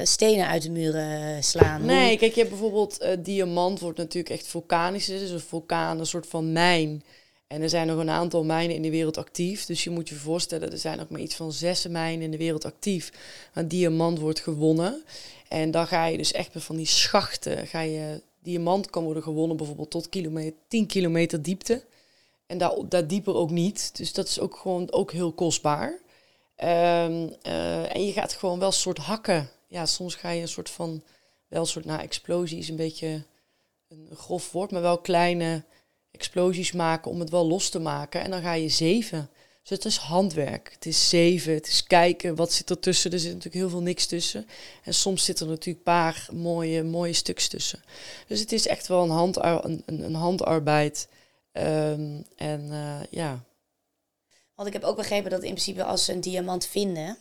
stenen 0.04 0.48
uit 0.48 0.62
de 0.62 0.70
muren 0.70 1.44
slaan? 1.44 1.86
Nee, 1.86 2.10
hoe? 2.10 2.18
kijk, 2.18 2.34
je 2.34 2.40
hebt 2.40 2.50
bijvoorbeeld 2.50 3.08
diamant 3.20 3.80
wordt 3.80 3.98
natuurlijk 3.98 4.36
echt 4.36 4.48
vulkanisch. 4.48 5.08
Het 5.08 5.22
is 5.22 5.32
een 5.32 5.40
vulkaan, 5.40 6.00
een 6.00 6.06
soort 6.06 6.28
van 6.28 6.52
mijn. 6.52 7.04
En 7.48 7.62
er 7.62 7.70
zijn 7.70 7.88
nog 7.88 7.98
een 7.98 8.10
aantal 8.10 8.44
mijnen 8.44 8.76
in 8.76 8.82
de 8.82 8.90
wereld 8.90 9.18
actief. 9.18 9.66
Dus 9.66 9.84
je 9.84 9.90
moet 9.90 10.10
je 10.10 10.16
voorstellen, 10.16 10.72
er 10.72 10.78
zijn 10.78 10.98
nog 10.98 11.10
maar 11.10 11.22
iets 11.22 11.36
van 11.36 11.52
zes 11.52 11.88
mijnen 11.88 12.22
in 12.22 12.32
de 12.32 12.38
wereld 12.38 12.66
actief. 12.66 13.12
Waar 13.54 13.68
diamant 13.68 14.20
wordt 14.20 14.40
gewonnen. 14.40 15.04
En 15.48 15.72
dan 15.72 15.88
ga 15.88 16.06
je 16.06 16.18
dus 16.18 16.32
echt 16.32 16.54
met 16.54 16.64
van 16.64 16.76
die 16.76 16.86
schachten, 16.86 17.68
ga 17.68 17.82
je, 17.82 18.22
diamant 18.46 18.90
kan 18.90 19.04
worden 19.04 19.24
gewonnen 19.24 19.58
bijvoorbeeld 19.58 19.92
tot 19.92 20.10
kilometer, 20.10 20.54
10 20.68 20.88
kilometer 20.88 21.42
diepte. 21.42 21.84
En 22.46 22.58
daar, 22.58 22.74
daar 22.90 23.08
dieper 23.08 23.36
ook 23.36 23.50
niet. 23.50 23.98
Dus 23.98 24.14
dat 24.14 24.28
is 24.28 24.40
ook 24.40 24.56
gewoon 24.58 24.92
ook 24.92 25.12
heel 25.12 25.32
kostbaar. 25.32 25.88
Um, 25.88 27.36
uh, 27.48 27.96
en 27.96 28.06
je 28.06 28.12
gaat 28.12 28.34
gewoon 28.34 28.60
wel 28.60 28.68
een 28.68 28.74
soort 28.74 28.98
hakken. 28.98 29.50
Ja, 29.68 29.86
soms 29.86 30.16
ga 30.16 30.30
je 30.30 30.42
een 30.42 30.48
soort 30.48 30.70
van, 30.70 31.04
wel 31.48 31.62
een 31.62 31.68
soort, 31.68 31.86
nou 31.86 32.02
explosie 32.02 32.58
is 32.58 32.70
een 32.70 32.76
beetje 32.76 33.24
een 33.88 34.10
grof 34.14 34.52
woord, 34.52 34.72
maar 34.72 34.82
wel 34.82 34.98
kleine 34.98 35.64
explosies 36.12 36.72
maken 36.72 37.12
om 37.12 37.20
het 37.20 37.30
wel 37.30 37.48
los 37.48 37.70
te 37.70 37.80
maken. 37.80 38.22
En 38.22 38.32
dan 38.32 38.42
ga 38.42 38.54
je 38.54 38.70
zeven 38.70 39.30
Dus 39.68 39.78
het 39.78 39.86
is 39.86 39.98
handwerk. 39.98 40.72
Het 40.74 40.86
is 40.86 41.10
zeven. 41.10 41.54
Het 41.54 41.68
is 41.68 41.84
kijken. 41.84 42.36
Wat 42.36 42.54
zit 42.54 42.70
er 42.70 42.80
tussen? 42.80 43.12
Er 43.12 43.20
zit 43.20 43.28
natuurlijk 43.28 43.56
heel 43.56 43.70
veel 43.70 43.82
niks 43.82 44.06
tussen. 44.06 44.48
En 44.84 44.94
soms 44.94 45.24
zitten 45.26 45.46
er 45.46 45.52
natuurlijk 45.52 45.78
een 45.78 45.94
paar 45.94 46.28
mooie, 46.32 46.84
mooie 46.84 47.14
stuks 47.14 47.48
tussen. 47.48 47.84
Dus 48.28 48.40
het 48.40 48.52
is 48.52 48.68
echt 48.68 48.88
wel 48.88 49.04
een, 49.04 49.10
hand, 49.10 49.38
een, 49.38 49.84
een, 49.86 50.16
handarbeid. 50.16 51.08
Ehm, 51.52 52.22
en 52.36 52.62
uh, 52.72 53.00
ja. 53.10 53.44
Want 54.56 54.68
ik 54.68 54.74
heb 54.74 54.84
ook 54.84 54.96
begrepen 54.96 55.32
dat 55.32 55.44
in 55.44 55.52
principe 55.52 55.84
als 55.84 56.06
ze 56.06 56.14
een 56.14 56.22
diamant 56.22 56.66
vinden, 56.66 57.18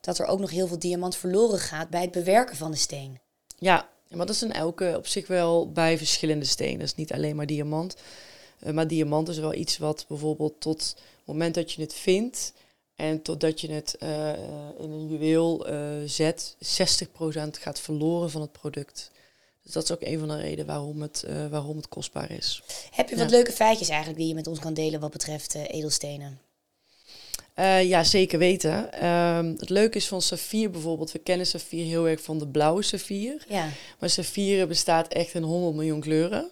dat 0.00 0.18
er 0.18 0.26
ook 0.26 0.38
nog 0.38 0.50
heel 0.50 0.66
veel 0.66 0.78
diamant 0.78 1.16
verloren 1.16 1.58
gaat 1.58 1.90
bij 1.90 2.00
het 2.00 2.10
bewerken 2.10 2.56
van 2.56 2.70
de 2.70 2.76
steen. 2.76 3.20
Ja, 3.58 3.88
maar 4.08 4.26
dat 4.26 4.34
is 4.34 4.42
in 4.42 4.52
elke 4.52 4.94
op 4.96 5.06
zich 5.06 5.26
wel 5.26 5.72
bij 5.72 5.98
verschillende 5.98 6.44
stenen. 6.44 6.78
Dat 6.78 6.88
is 6.88 6.94
niet 6.94 7.12
alleen 7.12 7.36
maar 7.36 7.46
diamant. 7.46 7.96
Uh, 8.62 8.72
maar 8.72 8.88
diamant 8.88 9.28
is 9.28 9.38
wel 9.38 9.54
iets 9.54 9.78
wat 9.78 10.04
bijvoorbeeld 10.08 10.60
tot 10.60 10.96
het 11.26 11.34
moment 11.34 11.54
dat 11.54 11.72
je 11.72 11.80
het 11.80 11.94
vindt 11.94 12.52
en 12.94 13.22
totdat 13.22 13.60
je 13.60 13.72
het 13.72 13.96
uh, 14.02 14.28
in 14.78 14.90
een 14.90 15.08
juweel 15.08 15.72
uh, 15.72 15.78
zet, 16.04 16.56
60% 16.56 16.58
gaat 17.50 17.80
verloren 17.80 18.30
van 18.30 18.40
het 18.40 18.52
product. 18.52 19.10
Dus 19.62 19.72
dat 19.72 19.82
is 19.82 19.92
ook 19.92 20.02
een 20.02 20.18
van 20.18 20.28
de 20.28 20.36
redenen 20.36 20.66
waarom 20.66 21.02
het, 21.02 21.26
waarom 21.50 21.76
het 21.76 21.88
kostbaar 21.88 22.30
is. 22.30 22.62
Heb 22.90 23.08
je 23.08 23.16
wat 23.16 23.30
leuke 23.30 23.52
feitjes 23.52 23.88
eigenlijk 23.88 24.18
die 24.18 24.28
je 24.28 24.34
met 24.34 24.46
ons 24.46 24.58
kan 24.58 24.74
delen 24.74 25.00
wat 25.00 25.10
betreft 25.10 25.54
edelstenen? 25.54 26.40
Ja, 27.82 28.04
zeker 28.04 28.38
weten. 28.38 29.06
Um, 29.06 29.54
het 29.58 29.70
leuke 29.70 29.96
is 29.96 30.08
van 30.08 30.22
saffier 30.22 30.70
bijvoorbeeld. 30.70 31.12
We 31.12 31.18
kennen 31.18 31.46
saffier 31.46 31.84
heel 31.84 32.08
erg 32.08 32.20
van 32.20 32.38
de 32.38 32.48
blauwe 32.48 32.82
saffier. 32.82 33.44
Ja. 33.48 33.68
Maar 33.98 34.10
saffier 34.10 34.66
bestaat 34.66 35.08
echt 35.08 35.34
in 35.34 35.42
100 35.42 35.74
miljoen 35.74 36.00
kleuren. 36.00 36.50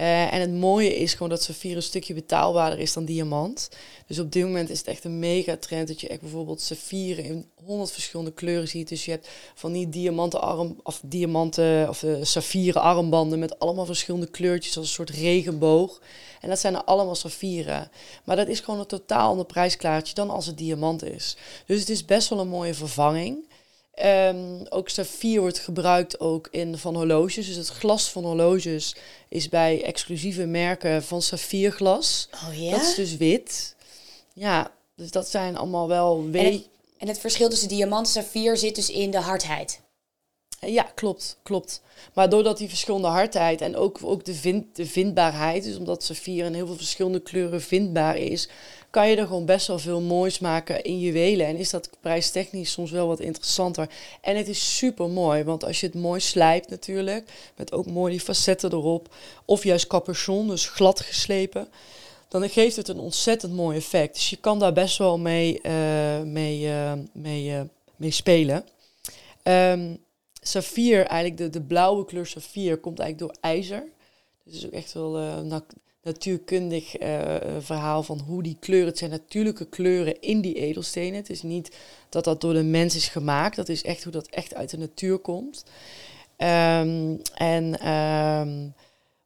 Uh, 0.00 0.32
en 0.32 0.40
het 0.40 0.52
mooie 0.52 0.96
is 0.96 1.12
gewoon 1.12 1.28
dat 1.28 1.42
saffier 1.42 1.76
een 1.76 1.82
stukje 1.82 2.14
betaalbaarder 2.14 2.78
is 2.78 2.92
dan 2.92 3.04
diamant. 3.04 3.68
Dus 4.06 4.18
op 4.18 4.32
dit 4.32 4.44
moment 4.44 4.70
is 4.70 4.78
het 4.78 4.86
echt 4.86 5.04
een 5.04 5.18
mega 5.18 5.56
trend 5.56 5.88
dat 5.88 6.00
je 6.00 6.08
echt 6.08 6.20
bijvoorbeeld 6.20 6.60
saffieren 6.60 7.24
in 7.24 7.46
100 7.64 7.92
verschillende 7.92 8.32
kleuren 8.32 8.68
ziet. 8.68 8.88
Dus 8.88 9.04
je 9.04 9.10
hebt 9.10 9.28
van 9.54 9.72
die 9.72 9.88
diamanten 9.88 10.76
of 10.82 11.00
diamanten 11.04 11.88
of 11.88 12.02
uh, 12.02 12.16
saffieren 12.22 12.82
armbanden 12.82 13.38
met 13.38 13.58
allemaal 13.58 13.86
verschillende 13.86 14.30
kleurtjes 14.30 14.76
als 14.76 14.86
een 14.86 14.92
soort 14.92 15.10
regenboog. 15.10 16.00
En 16.40 16.48
dat 16.48 16.58
zijn 16.58 16.74
er 16.74 16.84
allemaal 16.84 17.14
saffieren. 17.14 17.90
Maar 18.24 18.36
dat 18.36 18.48
is 18.48 18.60
gewoon 18.60 18.80
een 18.80 18.86
totaal 18.86 19.30
ander 19.30 19.46
prijsklaartje 19.46 20.14
dan 20.14 20.30
als 20.30 20.46
het 20.46 20.58
diamant 20.58 21.04
is. 21.04 21.36
Dus 21.66 21.80
het 21.80 21.88
is 21.88 22.04
best 22.04 22.28
wel 22.28 22.40
een 22.40 22.48
mooie 22.48 22.74
vervanging. 22.74 23.48
Um, 24.04 24.66
ook 24.68 24.88
saffier 24.88 25.40
wordt 25.40 25.58
gebruikt 25.58 26.20
ook 26.20 26.48
in 26.50 26.78
van 26.78 26.94
horloges. 26.94 27.46
Dus 27.46 27.56
het 27.56 27.68
glas 27.68 28.10
van 28.10 28.24
horloges 28.24 28.96
is 29.28 29.48
bij 29.48 29.82
exclusieve 29.84 30.46
merken 30.46 31.02
van 31.02 31.22
saffierglas. 31.22 32.28
Oh 32.32 32.62
ja? 32.62 32.70
Dat 32.70 32.80
is 32.80 32.94
dus 32.94 33.16
wit. 33.16 33.74
Ja, 34.32 34.72
dus 34.96 35.10
dat 35.10 35.28
zijn 35.28 35.56
allemaal 35.56 35.88
wel... 35.88 36.24
En 36.32 36.44
het, 36.44 36.68
en 36.98 37.08
het 37.08 37.18
verschil 37.18 37.48
tussen 37.48 37.68
diamant 37.68 38.06
en 38.06 38.12
saffier 38.12 38.56
zit 38.56 38.74
dus 38.74 38.90
in 38.90 39.10
de 39.10 39.20
hardheid? 39.20 39.80
Ja, 40.60 40.82
klopt, 40.94 41.38
klopt. 41.42 41.82
Maar 42.14 42.28
doordat 42.28 42.58
die 42.58 42.68
verschillende 42.68 43.08
hardheid 43.08 43.60
en 43.60 43.76
ook, 43.76 43.98
ook 44.02 44.24
de, 44.24 44.34
vind, 44.34 44.76
de 44.76 44.86
vindbaarheid, 44.86 45.64
dus 45.64 45.76
omdat 45.76 46.02
saffier 46.02 46.44
in 46.44 46.54
heel 46.54 46.66
veel 46.66 46.76
verschillende 46.76 47.20
kleuren 47.20 47.62
vindbaar 47.62 48.16
is, 48.16 48.48
kan 48.90 49.08
je 49.08 49.16
er 49.16 49.26
gewoon 49.26 49.44
best 49.44 49.66
wel 49.66 49.78
veel 49.78 50.00
moois 50.00 50.38
maken 50.38 50.82
in 50.82 50.98
juwelen. 50.98 51.46
En 51.46 51.56
is 51.56 51.70
dat 51.70 51.90
prijstechnisch 52.00 52.72
soms 52.72 52.90
wel 52.90 53.06
wat 53.06 53.20
interessanter. 53.20 53.90
En 54.20 54.36
het 54.36 54.48
is 54.48 54.76
super 54.76 55.08
mooi, 55.08 55.44
want 55.44 55.64
als 55.64 55.80
je 55.80 55.86
het 55.86 55.94
mooi 55.94 56.20
slijpt 56.20 56.70
natuurlijk, 56.70 57.32
met 57.56 57.72
ook 57.72 57.86
mooi 57.86 58.12
die 58.12 58.20
facetten 58.20 58.72
erop, 58.72 59.14
of 59.44 59.64
juist 59.64 59.86
capuchon, 59.86 60.48
dus 60.48 60.66
glad 60.66 61.00
geslepen, 61.00 61.68
dan 62.28 62.48
geeft 62.48 62.76
het 62.76 62.88
een 62.88 62.98
ontzettend 62.98 63.52
mooi 63.52 63.76
effect. 63.76 64.14
Dus 64.14 64.30
je 64.30 64.36
kan 64.36 64.58
daar 64.58 64.72
best 64.72 64.98
wel 64.98 65.18
mee, 65.18 65.60
uh, 65.62 66.20
mee, 66.20 66.60
uh, 66.60 66.92
mee, 67.12 67.50
uh, 67.50 67.60
mee 67.96 68.10
spelen. 68.10 68.64
Um, 69.42 69.98
eigenlijk 70.82 71.36
de, 71.36 71.50
de 71.50 71.62
blauwe 71.62 72.04
kleur 72.04 72.26
saffier, 72.26 72.78
komt 72.78 72.98
eigenlijk 72.98 73.32
door 73.32 73.42
ijzer. 73.50 73.84
Dus 74.44 74.54
is 74.54 74.66
ook 74.66 74.72
echt 74.72 74.92
wel 74.92 75.16
natuurkundig 76.02 76.90
verhaal 77.58 78.02
van 78.02 78.18
hoe 78.18 78.42
die 78.42 78.56
kleuren, 78.60 78.88
het 78.88 78.98
zijn 78.98 79.10
natuurlijke 79.10 79.66
kleuren 79.66 80.20
in 80.20 80.40
die 80.40 80.54
edelstenen. 80.54 81.14
Het 81.14 81.30
is 81.30 81.42
niet 81.42 81.76
dat 82.08 82.24
dat 82.24 82.40
door 82.40 82.52
de 82.52 82.62
mens 82.62 82.94
is 82.94 83.08
gemaakt, 83.08 83.56
dat 83.56 83.68
is 83.68 83.82
echt 83.82 84.02
hoe 84.02 84.12
dat 84.12 84.26
echt 84.26 84.54
uit 84.54 84.70
de 84.70 84.78
natuur 84.78 85.18
komt. 85.18 85.64
Um, 86.36 87.20
en 87.34 87.88
um, 87.88 88.74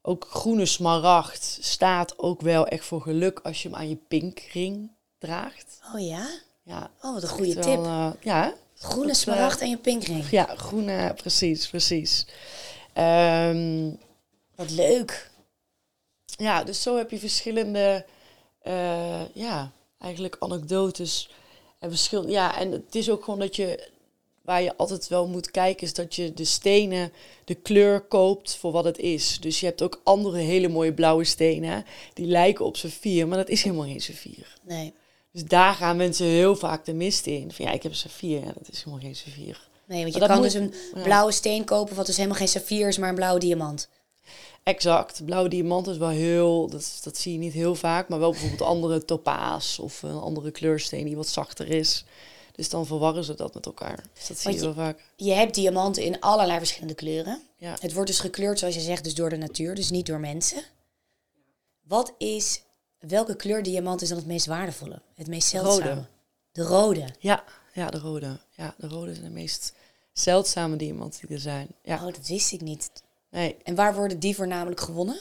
ook 0.03 0.27
groene 0.31 0.67
smaragd 0.67 1.59
staat 1.61 2.19
ook 2.19 2.41
wel 2.41 2.67
echt 2.67 2.85
voor 2.85 3.01
geluk 3.01 3.41
als 3.43 3.63
je 3.63 3.69
hem 3.69 3.79
aan 3.79 3.89
je 3.89 3.99
pinkring 4.09 4.91
draagt. 5.19 5.81
Oh 5.95 6.07
ja? 6.07 6.29
Ja. 6.63 6.91
Oh, 7.03 7.13
wat 7.13 7.23
een 7.23 7.29
goede 7.29 7.55
tip. 7.55 7.65
Wel, 7.65 7.85
uh, 7.85 8.11
ja. 8.21 8.55
Groene 8.79 9.07
dat, 9.07 9.17
smaragd 9.17 9.61
en 9.61 9.71
je 9.71 9.77
pinkring. 9.77 10.31
Ja, 10.31 10.55
groene, 10.57 11.15
precies, 11.17 11.69
precies. 11.69 12.27
Um, 12.99 13.99
wat 14.55 14.71
leuk. 14.71 15.31
Ja, 16.37 16.65
dus 16.65 16.83
zo 16.83 16.97
heb 16.97 17.11
je 17.11 17.19
verschillende, 17.19 18.05
uh, 18.67 19.35
ja, 19.35 19.73
eigenlijk 19.99 20.37
anekdotes 20.39 21.31
en 21.79 21.91
verschillende. 21.91 22.33
Ja, 22.33 22.59
en 22.59 22.71
het 22.71 22.95
is 22.95 23.11
ook 23.11 23.25
gewoon 23.25 23.41
dat 23.41 23.57
je 23.57 23.93
waar 24.45 24.63
je 24.63 24.77
altijd 24.77 25.09
wel 25.09 25.27
moet 25.27 25.51
kijken, 25.51 25.87
is 25.87 25.95
dat 25.95 26.15
je 26.15 26.35
de 26.35 26.45
stenen, 26.45 27.13
de 27.45 27.55
kleur 27.55 28.01
koopt 28.01 28.57
voor 28.57 28.73
wat 28.73 28.85
het 28.85 28.99
is. 28.99 29.41
Dus 29.41 29.61
je 29.61 29.67
hebt 29.67 29.83
ook 29.83 30.01
andere 30.05 30.39
hele 30.39 30.69
mooie 30.69 30.93
blauwe 30.93 31.25
stenen, 31.25 31.85
die 32.15 32.27
lijken 32.27 32.65
op 32.65 32.77
saffier, 32.77 33.29
maar 33.29 33.39
dat 33.39 33.49
is 33.49 33.63
helemaal 33.63 33.87
geen 33.87 34.01
saffier. 34.01 34.59
Nee. 34.63 34.93
Dus 35.33 35.45
daar 35.45 35.75
gaan 35.75 35.97
mensen 35.97 36.27
heel 36.27 36.57
vaak 36.57 36.85
de 36.85 36.93
mist 36.93 37.27
in. 37.27 37.53
Van 37.53 37.65
ja, 37.65 37.73
ik 37.73 37.83
heb 37.83 37.93
een 37.93 37.99
saffier, 37.99 38.41
ja, 38.41 38.53
dat 38.59 38.69
is 38.71 38.79
helemaal 38.79 39.01
geen 39.01 39.17
saffier. 39.17 39.69
Nee, 39.87 40.03
want 40.03 40.15
je 40.15 40.27
kan 40.27 40.43
dus 40.43 40.55
een 40.55 40.75
blauwe 41.03 41.33
steen 41.33 41.65
kopen, 41.65 41.97
wat 41.97 42.07
dus 42.07 42.17
helemaal 42.17 42.39
geen 42.39 42.49
saffier 42.49 42.89
is, 42.89 42.99
maar 42.99 43.09
een 43.09 43.15
blauwe 43.15 43.41
diamant. 43.41 43.89
Exact. 44.65 45.25
Blauwe 45.25 45.49
diamant 45.49 45.87
is 45.87 45.97
wel 45.97 46.09
heel, 46.09 46.69
dat, 46.69 46.99
dat 47.03 47.17
zie 47.17 47.33
je 47.33 47.39
niet 47.39 47.53
heel 47.53 47.75
vaak, 47.75 48.09
maar 48.09 48.19
wel 48.19 48.31
bijvoorbeeld 48.31 48.63
andere 48.63 49.05
topaas 49.05 49.79
of 49.79 50.03
een 50.03 50.21
andere 50.21 50.51
kleursteen 50.51 51.05
die 51.05 51.17
wat 51.17 51.29
zachter 51.29 51.69
is. 51.69 52.05
Dus 52.53 52.69
dan 52.69 52.87
verwarren 52.87 53.25
ze 53.25 53.35
dat 53.35 53.55
met 53.55 53.67
elkaar. 53.67 54.05
Dus 54.15 54.27
dat 54.27 54.39
zie 54.39 54.53
je, 54.53 54.61
wel 54.61 54.75
vaak. 54.75 55.11
Je 55.17 55.33
hebt 55.33 55.55
diamanten 55.55 56.03
in 56.03 56.21
allerlei 56.21 56.59
verschillende 56.59 56.95
kleuren. 56.95 57.43
Ja. 57.57 57.77
Het 57.81 57.93
wordt 57.93 58.09
dus 58.09 58.21
gekleurd, 58.21 58.59
zoals 58.59 58.75
je 58.75 58.81
zegt, 58.81 59.05
dus 59.05 59.15
door 59.15 59.31
de 59.31 59.37
natuur, 59.37 59.75
dus 59.75 59.91
niet 59.91 60.07
door 60.07 60.21
mensen. 60.21 60.63
Wat 61.83 62.15
is, 62.19 62.63
welke 62.99 63.37
kleur 63.37 63.63
diamant 63.63 64.03
is 64.03 64.09
dan 64.09 64.19
het 64.19 64.27
meest 64.27 64.47
waardevolle? 64.47 65.01
Het 65.15 65.27
meest 65.27 65.49
zeldzame? 65.49 65.89
Rode. 65.89 66.07
De 66.53 66.63
rode? 66.63 67.09
Ja, 67.19 67.45
ja, 67.73 67.91
de 67.91 67.99
rode. 67.99 68.39
Ja, 68.51 68.75
de 68.79 68.89
rode 68.89 69.13
zijn 69.13 69.27
de 69.27 69.33
meest 69.33 69.73
zeldzame 70.13 70.77
diamanten 70.77 71.27
die 71.27 71.37
er 71.37 71.43
zijn. 71.43 71.69
Ja. 71.83 71.95
Oh, 71.95 72.13
dat 72.13 72.27
wist 72.27 72.53
ik 72.53 72.61
niet. 72.61 72.91
Nee. 73.35 73.57
En 73.63 73.75
waar 73.75 73.95
worden 73.95 74.19
die 74.19 74.35
voornamelijk 74.35 74.81
gewonnen? 74.81 75.21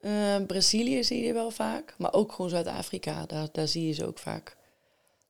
Uh, 0.00 0.36
Brazilië 0.46 1.04
zie 1.04 1.24
je 1.24 1.32
wel 1.32 1.50
vaak, 1.50 1.94
maar 1.98 2.12
ook 2.12 2.32
gewoon 2.32 2.50
Zuid-Afrika, 2.50 3.26
daar, 3.26 3.48
daar 3.52 3.68
zie 3.68 3.86
je 3.86 3.92
ze 3.92 4.06
ook 4.06 4.18
vaak. 4.18 4.56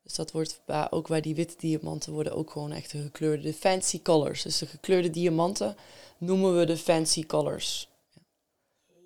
Dus 0.03 0.15
dat 0.15 0.33
wordt 0.33 0.61
ook 0.91 1.09
bij 1.09 1.21
die 1.21 1.35
witte 1.35 1.55
diamanten 1.59 2.13
worden 2.13 2.37
ook 2.37 2.51
gewoon 2.51 2.73
echt 2.73 2.91
de 2.91 3.03
gekleurde 3.03 3.43
de 3.43 3.55
fancy 3.55 4.03
colors. 4.03 4.43
Dus 4.43 4.59
de 4.59 4.67
gekleurde 4.67 5.11
diamanten 5.11 5.77
noemen 6.19 6.59
we 6.59 6.65
de 6.65 6.77
fancy 6.77 7.27
colors. 7.27 7.89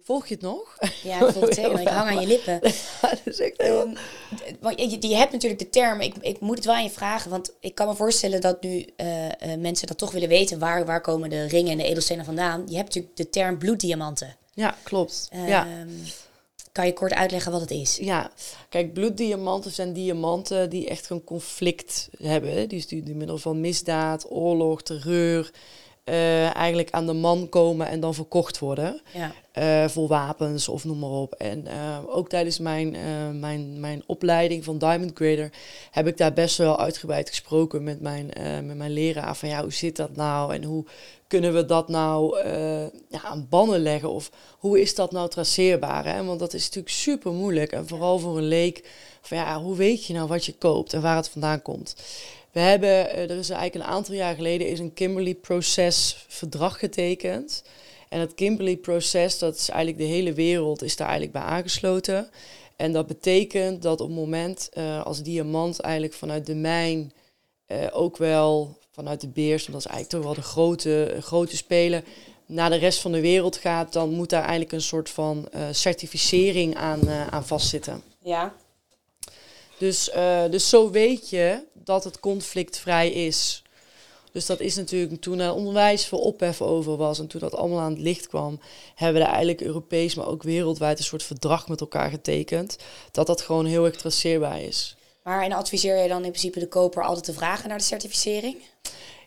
Volg 0.04 0.26
je 0.26 0.34
het 0.34 0.42
nog? 0.42 0.76
Ja, 1.02 1.26
ik 1.26 1.32
volg 1.32 1.44
het 1.44 1.54
zeker. 1.54 1.80
Ik 1.80 1.88
hang 1.88 2.08
aan 2.08 2.20
je 2.20 2.26
lippen. 2.26 2.60
dat 3.00 3.20
is 3.24 3.40
echt 3.40 3.62
heel... 3.62 3.80
Um, 3.80 3.96
je, 4.76 5.08
je, 5.08 5.16
hebt 5.16 5.32
natuurlijk 5.32 5.60
de 5.60 5.70
term, 5.70 6.00
ik, 6.00 6.14
ik 6.20 6.40
moet 6.40 6.56
het 6.56 6.64
wel 6.64 6.74
aan 6.74 6.82
je 6.82 6.90
vragen, 6.90 7.30
want 7.30 7.52
ik 7.60 7.74
kan 7.74 7.88
me 7.88 7.94
voorstellen 7.94 8.40
dat 8.40 8.62
nu 8.62 8.86
uh, 8.96 9.24
uh, 9.24 9.30
mensen 9.58 9.86
dat 9.86 9.98
toch 9.98 10.12
willen 10.12 10.28
weten, 10.28 10.58
waar, 10.58 10.86
waar 10.86 11.00
komen 11.00 11.30
de 11.30 11.46
ringen 11.46 11.72
en 11.72 11.78
de 11.78 11.84
edelstenen 11.84 12.24
vandaan? 12.24 12.62
Je 12.66 12.76
hebt 12.76 12.86
natuurlijk 12.86 13.16
de 13.16 13.30
term 13.30 13.58
bloeddiamanten. 13.58 14.36
Ja, 14.54 14.76
klopt. 14.82 15.28
Um, 15.34 15.46
ja. 15.46 15.66
Kan 16.72 16.86
je 16.86 16.92
kort 16.92 17.12
uitleggen 17.12 17.52
wat 17.52 17.60
het 17.60 17.70
is? 17.70 17.96
Ja, 17.96 18.30
kijk, 18.68 18.92
bloeddiamanten 18.92 19.70
zijn 19.70 19.92
diamanten 19.92 20.70
die 20.70 20.88
echt 20.88 21.10
een 21.10 21.24
conflict 21.24 22.08
hebben. 22.18 22.68
Die, 22.68 22.86
die, 22.86 23.02
die 23.02 23.14
middel 23.14 23.38
van 23.38 23.60
misdaad, 23.60 24.30
oorlog, 24.30 24.82
terreur, 24.82 25.50
uh, 26.04 26.56
eigenlijk 26.56 26.90
aan 26.90 27.06
de 27.06 27.12
man 27.12 27.48
komen 27.48 27.88
en 27.88 28.00
dan 28.00 28.14
verkocht 28.14 28.58
worden. 28.58 29.00
Ja. 29.12 29.32
Uh, 29.58 29.88
voor 29.88 30.08
wapens 30.08 30.68
of 30.68 30.84
noem 30.84 30.98
maar 30.98 31.10
op. 31.10 31.32
En 31.32 31.64
uh, 31.66 31.98
ook 32.06 32.28
tijdens 32.28 32.58
mijn, 32.58 32.96
mijn, 33.40 33.80
mijn 33.80 34.02
opleiding 34.06 34.64
van 34.64 34.78
Diamond 34.78 35.10
Grader 35.14 35.52
heb 35.90 36.06
ik 36.06 36.16
daar 36.16 36.32
best 36.32 36.56
wel 36.56 36.78
uitgebreid 36.78 37.28
gesproken 37.28 37.84
met 37.84 38.00
mijn, 38.00 38.26
met 38.66 38.76
mijn 38.76 38.92
leraar. 38.92 39.36
Van 39.36 39.48
ja, 39.48 39.62
hoe 39.62 39.72
zit 39.72 39.96
dat 39.96 40.16
nou 40.16 40.54
en 40.54 40.64
hoe 40.64 40.84
kunnen 41.26 41.54
we 41.54 41.64
dat 41.64 41.88
nou 41.88 42.44
ja, 43.08 43.22
aan 43.22 43.46
bannen 43.50 43.80
leggen? 43.80 44.10
Of 44.10 44.30
hoe 44.58 44.80
is 44.80 44.94
dat 44.94 45.12
nou 45.12 45.28
traceerbaar? 45.28 46.04
Hè? 46.06 46.24
Want 46.24 46.38
dat 46.38 46.54
is 46.54 46.64
natuurlijk 46.64 46.94
super 46.94 47.32
moeilijk. 47.32 47.72
En 47.72 47.88
vooral 47.88 48.18
voor 48.18 48.38
een 48.38 48.48
leek, 48.48 48.88
van 49.22 49.36
ja, 49.36 49.60
hoe 49.60 49.76
weet 49.76 50.06
je 50.06 50.12
nou 50.12 50.28
wat 50.28 50.44
je 50.44 50.54
koopt 50.54 50.92
en 50.92 51.02
waar 51.02 51.16
het 51.16 51.28
vandaan 51.28 51.62
komt? 51.62 51.96
We 52.54 52.60
hebben, 52.60 53.12
er 53.14 53.30
is 53.30 53.50
eigenlijk 53.50 53.74
een 53.74 53.92
aantal 53.92 54.14
jaar 54.14 54.34
geleden 54.34 54.68
is 54.68 54.78
een 54.78 54.92
Kimberley-proces 54.92 56.24
verdrag 56.28 56.78
getekend. 56.78 57.64
En 58.08 58.20
het 58.20 58.34
Kimberley-proces, 58.34 59.38
dat 59.38 59.54
is 59.54 59.68
eigenlijk 59.68 59.98
de 59.98 60.14
hele 60.14 60.32
wereld, 60.32 60.82
is 60.82 60.96
daar 60.96 61.08
eigenlijk 61.08 61.38
bij 61.38 61.46
aangesloten. 61.46 62.30
En 62.76 62.92
dat 62.92 63.06
betekent 63.06 63.82
dat 63.82 64.00
op 64.00 64.06
het 64.06 64.16
moment 64.16 64.70
uh, 64.74 65.04
als 65.04 65.22
diamant 65.22 65.80
eigenlijk 65.80 66.14
vanuit 66.14 66.46
de 66.46 66.54
mijn 66.54 67.12
uh, 67.68 67.78
ook 67.92 68.16
wel 68.16 68.78
vanuit 68.90 69.20
de 69.20 69.28
beers, 69.28 69.66
dat 69.66 69.80
is 69.80 69.86
eigenlijk 69.86 70.24
toch 70.24 70.34
wel 70.34 70.42
de 70.42 70.48
grote, 70.48 71.16
grote 71.20 71.56
speler, 71.56 72.02
naar 72.46 72.70
de 72.70 72.76
rest 72.76 73.00
van 73.00 73.12
de 73.12 73.20
wereld 73.20 73.56
gaat, 73.56 73.92
dan 73.92 74.10
moet 74.10 74.30
daar 74.30 74.42
eigenlijk 74.42 74.72
een 74.72 74.80
soort 74.80 75.10
van 75.10 75.48
certificering 75.70 76.76
aan, 76.76 77.10
aan 77.30 77.46
vastzitten. 77.46 78.02
Ja. 78.22 78.54
Dus, 79.78 80.10
dus 80.50 80.68
zo 80.68 80.90
weet 80.90 81.30
je 81.30 81.64
dat 81.72 82.04
het 82.04 82.20
conflictvrij 82.20 83.10
is. 83.10 83.62
Dus 84.32 84.46
dat 84.46 84.60
is 84.60 84.76
natuurlijk 84.76 85.20
toen 85.20 85.38
er 85.38 85.54
onwijs 85.54 86.04
veel 86.04 86.18
ophef 86.18 86.62
over 86.62 86.96
was 86.96 87.18
en 87.18 87.26
toen 87.26 87.40
dat 87.40 87.54
allemaal 87.54 87.80
aan 87.80 87.92
het 87.92 88.00
licht 88.00 88.28
kwam, 88.28 88.60
hebben 88.94 89.22
we 89.22 89.28
eigenlijk 89.28 89.60
Europees, 89.60 90.14
maar 90.14 90.26
ook 90.26 90.42
wereldwijd 90.42 90.98
een 90.98 91.04
soort 91.04 91.22
verdrag 91.22 91.68
met 91.68 91.80
elkaar 91.80 92.10
getekend. 92.10 92.76
Dat 93.10 93.26
dat 93.26 93.40
gewoon 93.40 93.66
heel 93.66 93.84
erg 93.84 93.96
traceerbaar 93.96 94.60
is. 94.60 94.96
Maar 95.22 95.42
en 95.42 95.52
adviseer 95.52 96.02
je 96.02 96.08
dan 96.08 96.24
in 96.24 96.30
principe 96.30 96.58
de 96.58 96.68
koper 96.68 97.04
altijd 97.04 97.24
te 97.24 97.32
vragen 97.32 97.68
naar 97.68 97.78
de 97.78 97.84
certificering? 97.84 98.56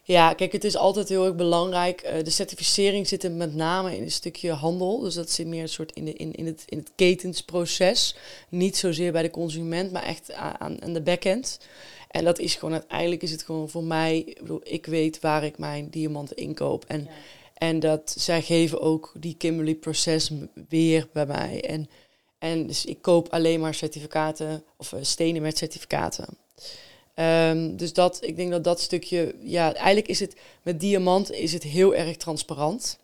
Ja, 0.08 0.34
kijk, 0.34 0.52
het 0.52 0.64
is 0.64 0.78
altijd 0.78 1.10
heel 1.10 1.26
erg 1.26 1.36
belangrijk. 1.36 2.04
Uh, 2.04 2.24
de 2.24 2.30
certificering 2.30 3.08
zit 3.08 3.24
er 3.24 3.32
met 3.32 3.56
name 3.56 3.96
in 3.96 4.04
een 4.04 4.12
stukje 4.12 4.52
handel. 4.52 5.00
Dus 5.00 5.14
dat 5.14 5.30
zit 5.30 5.48
meer 5.48 5.62
een 5.62 5.70
soort 5.70 5.92
in, 5.92 6.06
de, 6.06 6.14
in, 6.14 6.34
in, 6.34 6.46
het, 6.46 6.64
in 6.66 6.78
het 6.78 6.92
ketensproces. 6.96 8.16
Niet 8.50 8.78
zozeer 8.78 9.12
bij 9.12 9.22
de 9.22 9.30
consument, 9.30 9.92
maar 9.92 10.04
echt 10.04 10.34
aan, 10.34 10.82
aan 10.82 10.94
de 10.94 11.02
backend. 11.02 11.60
En 12.12 12.24
dat 12.24 12.40
is 12.40 12.56
gewoon 12.56 12.74
uiteindelijk 12.74 13.24
is 13.24 13.32
het 13.32 13.44
gewoon 13.44 13.70
voor 13.70 13.84
mij. 13.84 14.18
Ik 14.18 14.40
bedoel, 14.40 14.62
ik 14.64 14.86
weet 14.86 15.20
waar 15.20 15.44
ik 15.44 15.58
mijn 15.58 15.90
diamanten 15.90 16.36
inkoop. 16.36 16.86
En, 16.86 17.08
en 17.54 17.80
dat 17.80 18.16
zij 18.18 18.42
geven 18.42 18.82
ook 18.82 19.12
die 19.18 19.36
Kimberly 19.38 19.76
proces 19.76 20.32
weer 20.70 21.08
bij 21.14 21.26
mij. 21.26 21.64
En, 21.64 21.90
en 22.38 22.68
dus 22.68 22.86
ik 22.86 23.02
koop 23.02 23.30
alleen 23.30 23.60
maar 23.60 23.74
certificaten 23.74 24.64
of 24.78 24.92
uh, 24.92 25.00
stenen 25.02 25.42
met 25.42 25.58
certificaten. 25.58 26.38
Um, 27.20 27.78
dus 27.78 27.94
dat, 27.94 28.18
ik 28.22 28.36
denk 28.36 28.52
dat 28.52 28.64
dat 28.64 28.82
stukje, 28.82 29.36
ja, 29.42 29.74
eigenlijk 29.74 30.08
is 30.08 30.20
het 30.20 30.36
met 30.62 30.80
diamant 30.80 31.32
is 31.32 31.54
het 31.54 31.64
heel 31.64 31.96
erg 31.96 32.18
transparant. 32.18 32.98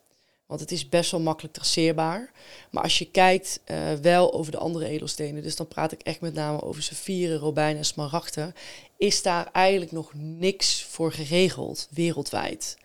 Want 0.46 0.60
het 0.60 0.72
is 0.72 0.88
best 0.88 1.10
wel 1.10 1.20
makkelijk 1.20 1.54
traceerbaar. 1.54 2.32
Maar 2.70 2.82
als 2.82 2.98
je 2.98 3.10
kijkt 3.10 3.60
uh, 3.66 3.92
wel 3.92 4.32
over 4.32 4.52
de 4.52 4.58
andere 4.58 4.86
edelstenen, 4.86 5.42
dus 5.42 5.56
dan 5.56 5.68
praat 5.68 5.92
ik 5.92 6.02
echt 6.02 6.20
met 6.20 6.34
name 6.34 6.62
over 6.62 6.82
saffieren, 6.82 7.38
robijnen 7.38 7.78
en 7.78 7.84
smaragden, 7.84 8.54
is 8.96 9.22
daar 9.22 9.48
eigenlijk 9.52 9.92
nog 9.92 10.10
niks 10.14 10.82
voor 10.82 11.12
geregeld 11.12 11.88
wereldwijd. 11.90 12.76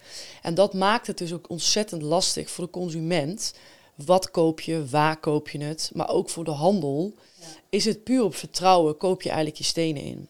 En 0.41 0.53
dat 0.53 0.73
maakt 0.73 1.07
het 1.07 1.17
dus 1.17 1.33
ook 1.33 1.49
ontzettend 1.49 2.01
lastig 2.01 2.49
voor 2.49 2.63
de 2.63 2.71
consument. 2.71 3.53
Wat 3.95 4.31
koop 4.31 4.61
je, 4.61 4.85
waar 4.85 5.19
koop 5.19 5.49
je 5.49 5.63
het? 5.63 5.91
Maar 5.93 6.09
ook 6.09 6.29
voor 6.29 6.43
de 6.43 6.51
handel 6.51 7.13
ja. 7.39 7.45
is 7.69 7.85
het 7.85 8.03
puur 8.03 8.23
op 8.23 8.35
vertrouwen, 8.35 8.97
koop 8.97 9.21
je 9.21 9.29
eigenlijk 9.29 9.57
je 9.57 9.63
stenen 9.63 10.03
in. 10.03 10.29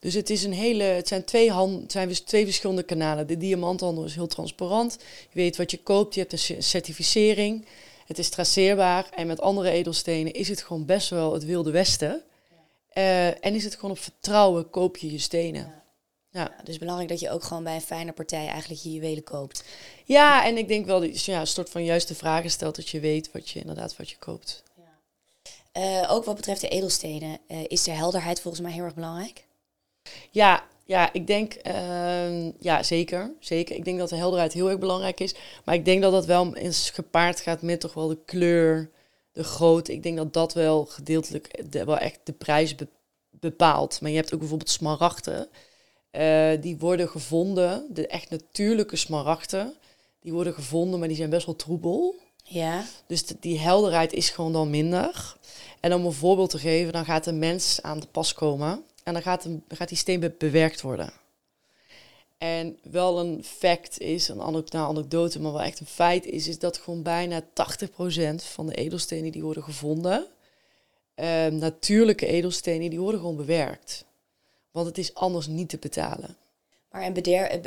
Dus 0.00 0.14
het, 0.14 0.30
is 0.30 0.44
een 0.44 0.52
hele, 0.52 0.82
het 0.82 1.08
zijn, 1.08 1.24
twee 1.24 1.50
hand, 1.50 1.82
het 1.82 1.92
zijn 1.92 2.08
dus 2.08 2.20
twee 2.20 2.44
verschillende 2.44 2.82
kanalen. 2.82 3.26
De 3.26 3.36
diamanthandel 3.36 4.04
is 4.04 4.14
heel 4.14 4.26
transparant. 4.26 4.96
Je 5.30 5.38
weet 5.38 5.56
wat 5.56 5.70
je 5.70 5.78
koopt, 5.78 6.14
je 6.14 6.20
hebt 6.20 6.32
een 6.32 6.62
certificering. 6.62 7.66
Het 8.06 8.18
is 8.18 8.28
traceerbaar. 8.28 9.08
En 9.14 9.26
met 9.26 9.40
andere 9.40 9.70
edelstenen 9.70 10.32
is 10.32 10.48
het 10.48 10.62
gewoon 10.62 10.84
best 10.84 11.10
wel 11.10 11.32
het 11.32 11.44
wilde 11.44 11.70
westen. 11.70 12.22
Uh, 12.94 13.26
en 13.26 13.54
is 13.54 13.64
het 13.64 13.74
gewoon 13.74 13.90
op 13.90 13.98
vertrouwen, 13.98 14.70
koop 14.70 14.96
je 14.96 15.12
je 15.12 15.18
stenen. 15.18 15.62
Ja. 15.62 15.84
Ja. 16.30 16.50
ja. 16.56 16.62
dus 16.64 16.78
belangrijk 16.78 17.08
dat 17.08 17.20
je 17.20 17.30
ook 17.30 17.42
gewoon 17.42 17.64
bij 17.64 17.74
een 17.74 17.80
fijne 17.80 18.12
partij 18.12 18.48
eigenlijk 18.48 18.82
je 18.82 18.92
juwelen 18.92 19.24
koopt. 19.24 19.64
Ja, 20.04 20.44
en 20.44 20.56
ik 20.56 20.68
denk 20.68 20.86
wel 20.86 21.00
dat 21.00 21.24
je 21.24 21.32
ja, 21.32 21.40
een 21.40 21.46
soort 21.46 21.70
van 21.70 21.84
juiste 21.84 22.14
vragen 22.14 22.50
stelt 22.50 22.76
dat 22.76 22.88
je 22.88 23.00
weet 23.00 23.32
wat 23.32 23.48
je 23.50 23.60
inderdaad 23.60 23.96
wat 23.96 24.10
je 24.10 24.16
koopt. 24.18 24.62
Ja. 24.74 26.02
Uh, 26.02 26.12
ook 26.12 26.24
wat 26.24 26.36
betreft 26.36 26.60
de 26.60 26.68
edelstenen, 26.68 27.38
uh, 27.48 27.58
is 27.66 27.82
de 27.82 27.90
helderheid 27.90 28.40
volgens 28.40 28.62
mij 28.62 28.72
heel 28.72 28.84
erg 28.84 28.94
belangrijk? 28.94 29.45
Ja, 30.30 30.64
ja, 30.86 31.12
ik 31.12 31.26
denk, 31.26 31.56
uh, 31.66 32.52
ja, 32.58 32.82
zeker, 32.82 33.32
zeker. 33.40 33.76
Ik 33.76 33.84
denk 33.84 33.98
dat 33.98 34.08
de 34.08 34.16
helderheid 34.16 34.52
heel 34.52 34.70
erg 34.70 34.78
belangrijk 34.78 35.20
is. 35.20 35.34
Maar 35.64 35.74
ik 35.74 35.84
denk 35.84 36.02
dat 36.02 36.12
dat 36.12 36.26
wel 36.26 36.56
eens 36.56 36.90
gepaard 36.90 37.40
gaat 37.40 37.62
met 37.62 37.80
toch 37.80 37.94
wel 37.94 38.08
de 38.08 38.18
kleur, 38.24 38.90
de 39.32 39.44
grootte. 39.44 39.92
Ik 39.92 40.02
denk 40.02 40.16
dat 40.16 40.32
dat 40.32 40.54
wel 40.54 40.84
gedeeltelijk 40.84 41.72
de, 41.72 41.84
wel 41.84 41.98
echt 41.98 42.18
de 42.24 42.32
prijs 42.32 42.74
bepaalt. 43.30 44.00
Maar 44.00 44.10
je 44.10 44.16
hebt 44.16 44.34
ook 44.34 44.40
bijvoorbeeld 44.40 44.70
smaragden. 44.70 45.48
Uh, 46.12 46.50
die 46.60 46.78
worden 46.78 47.08
gevonden, 47.08 47.86
de 47.90 48.06
echt 48.06 48.30
natuurlijke 48.30 48.96
smaragden. 48.96 49.74
Die 50.20 50.32
worden 50.32 50.54
gevonden, 50.54 50.98
maar 50.98 51.08
die 51.08 51.16
zijn 51.16 51.30
best 51.30 51.46
wel 51.46 51.56
troebel. 51.56 52.14
Ja. 52.42 52.84
Dus 53.06 53.26
die 53.40 53.58
helderheid 53.58 54.12
is 54.12 54.30
gewoon 54.30 54.52
dan 54.52 54.70
minder. 54.70 55.36
En 55.80 55.94
om 55.94 56.04
een 56.04 56.12
voorbeeld 56.12 56.50
te 56.50 56.58
geven, 56.58 56.92
dan 56.92 57.04
gaat 57.04 57.26
een 57.26 57.38
mens 57.38 57.82
aan 57.82 58.00
de 58.00 58.06
pas 58.06 58.32
komen. 58.32 58.84
En 59.06 59.12
dan 59.12 59.22
gaat, 59.22 59.44
een, 59.44 59.64
gaat 59.68 59.88
die 59.88 59.96
steen 59.98 60.34
bewerkt 60.38 60.80
worden. 60.80 61.12
En 62.38 62.78
wel 62.82 63.20
een 63.20 63.44
fact 63.44 63.98
is, 63.98 64.28
een 64.28 64.42
anekdote, 64.42 65.40
maar 65.40 65.52
wel 65.52 65.62
echt 65.62 65.80
een 65.80 65.86
feit 65.86 66.24
is, 66.24 66.48
is 66.48 66.58
dat 66.58 66.78
gewoon 66.78 67.02
bijna 67.02 67.42
80% 67.42 67.44
van 68.34 68.66
de 68.66 68.74
edelstenen 68.74 69.32
die 69.32 69.42
worden 69.42 69.62
gevonden, 69.62 70.26
uh, 71.16 71.46
natuurlijke 71.46 72.26
edelstenen, 72.26 72.90
die 72.90 73.00
worden 73.00 73.20
gewoon 73.20 73.36
bewerkt. 73.36 74.04
Want 74.70 74.86
het 74.86 74.98
is 74.98 75.14
anders 75.14 75.46
niet 75.46 75.68
te 75.68 75.78
betalen. 75.78 76.36
Maar 76.90 77.02
en 77.02 77.12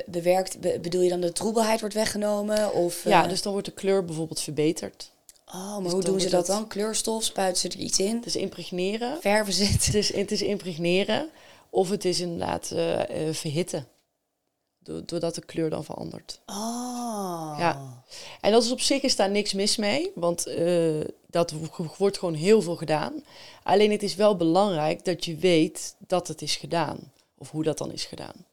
bewerkt, 0.05 0.81
bedoel 0.81 1.01
je 1.01 1.09
dan 1.09 1.21
de 1.21 1.31
troebelheid 1.31 1.79
wordt 1.79 1.95
weggenomen? 1.95 2.73
Of, 2.73 3.03
Ja, 3.03 3.23
eh, 3.23 3.29
dus 3.29 3.41
dan 3.41 3.51
wordt 3.51 3.67
de 3.67 3.73
kleur 3.73 4.05
bijvoorbeeld 4.05 4.41
verbeterd. 4.41 5.11
Oh, 5.53 5.73
maar 5.73 5.83
dus 5.83 5.91
hoe 5.91 6.03
doen 6.03 6.19
ze 6.19 6.29
dat 6.29 6.45
dan? 6.45 6.67
Kleurstof, 6.67 7.23
spuiten 7.23 7.61
ze 7.61 7.77
er 7.77 7.83
iets 7.83 7.99
in? 7.99 8.15
Het 8.15 8.25
is 8.25 8.35
impregneren. 8.35 9.21
Verven 9.21 9.53
ze 9.53 9.63
het? 9.63 9.93
Is, 9.93 10.13
het 10.23 10.31
is 10.31 10.41
impregneren. 10.41 11.29
Of 11.69 11.89
het 11.89 12.05
is 12.05 12.19
inderdaad 12.19 12.71
uh, 12.73 12.99
verhitten. 13.31 13.87
Doordat 14.79 15.35
de 15.35 15.45
kleur 15.45 15.69
dan 15.69 15.83
verandert. 15.83 16.39
Oh. 16.45 17.55
Ja. 17.59 18.03
En 18.41 18.51
dat 18.51 18.63
is 18.63 18.71
op 18.71 18.81
zich 18.81 19.01
is 19.01 19.15
daar 19.15 19.29
niks 19.29 19.53
mis 19.53 19.77
mee. 19.77 20.11
Want 20.15 20.47
uh, 20.47 21.01
dat 21.27 21.53
wordt 21.97 22.17
gewoon 22.17 22.33
heel 22.33 22.61
veel 22.61 22.75
gedaan. 22.75 23.23
Alleen 23.63 23.91
het 23.91 24.03
is 24.03 24.15
wel 24.15 24.35
belangrijk 24.35 25.05
dat 25.05 25.25
je 25.25 25.35
weet 25.35 25.95
dat 26.07 26.27
het 26.27 26.41
is 26.41 26.55
gedaan. 26.55 27.11
Of 27.37 27.51
hoe 27.51 27.63
dat 27.63 27.77
dan 27.77 27.91
is 27.91 28.05
gedaan. 28.05 28.45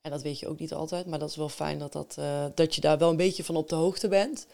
En 0.00 0.10
dat 0.10 0.22
weet 0.22 0.38
je 0.38 0.48
ook 0.48 0.58
niet 0.58 0.72
altijd. 0.72 1.06
Maar 1.06 1.18
dat 1.18 1.30
is 1.30 1.36
wel 1.36 1.48
fijn 1.48 1.78
dat, 1.78 1.92
dat, 1.92 2.16
dat 2.54 2.74
je 2.74 2.80
daar 2.80 2.98
wel 2.98 3.10
een 3.10 3.16
beetje 3.16 3.44
van 3.44 3.56
op 3.56 3.68
de 3.68 3.74
hoogte 3.74 4.08
bent. 4.08 4.46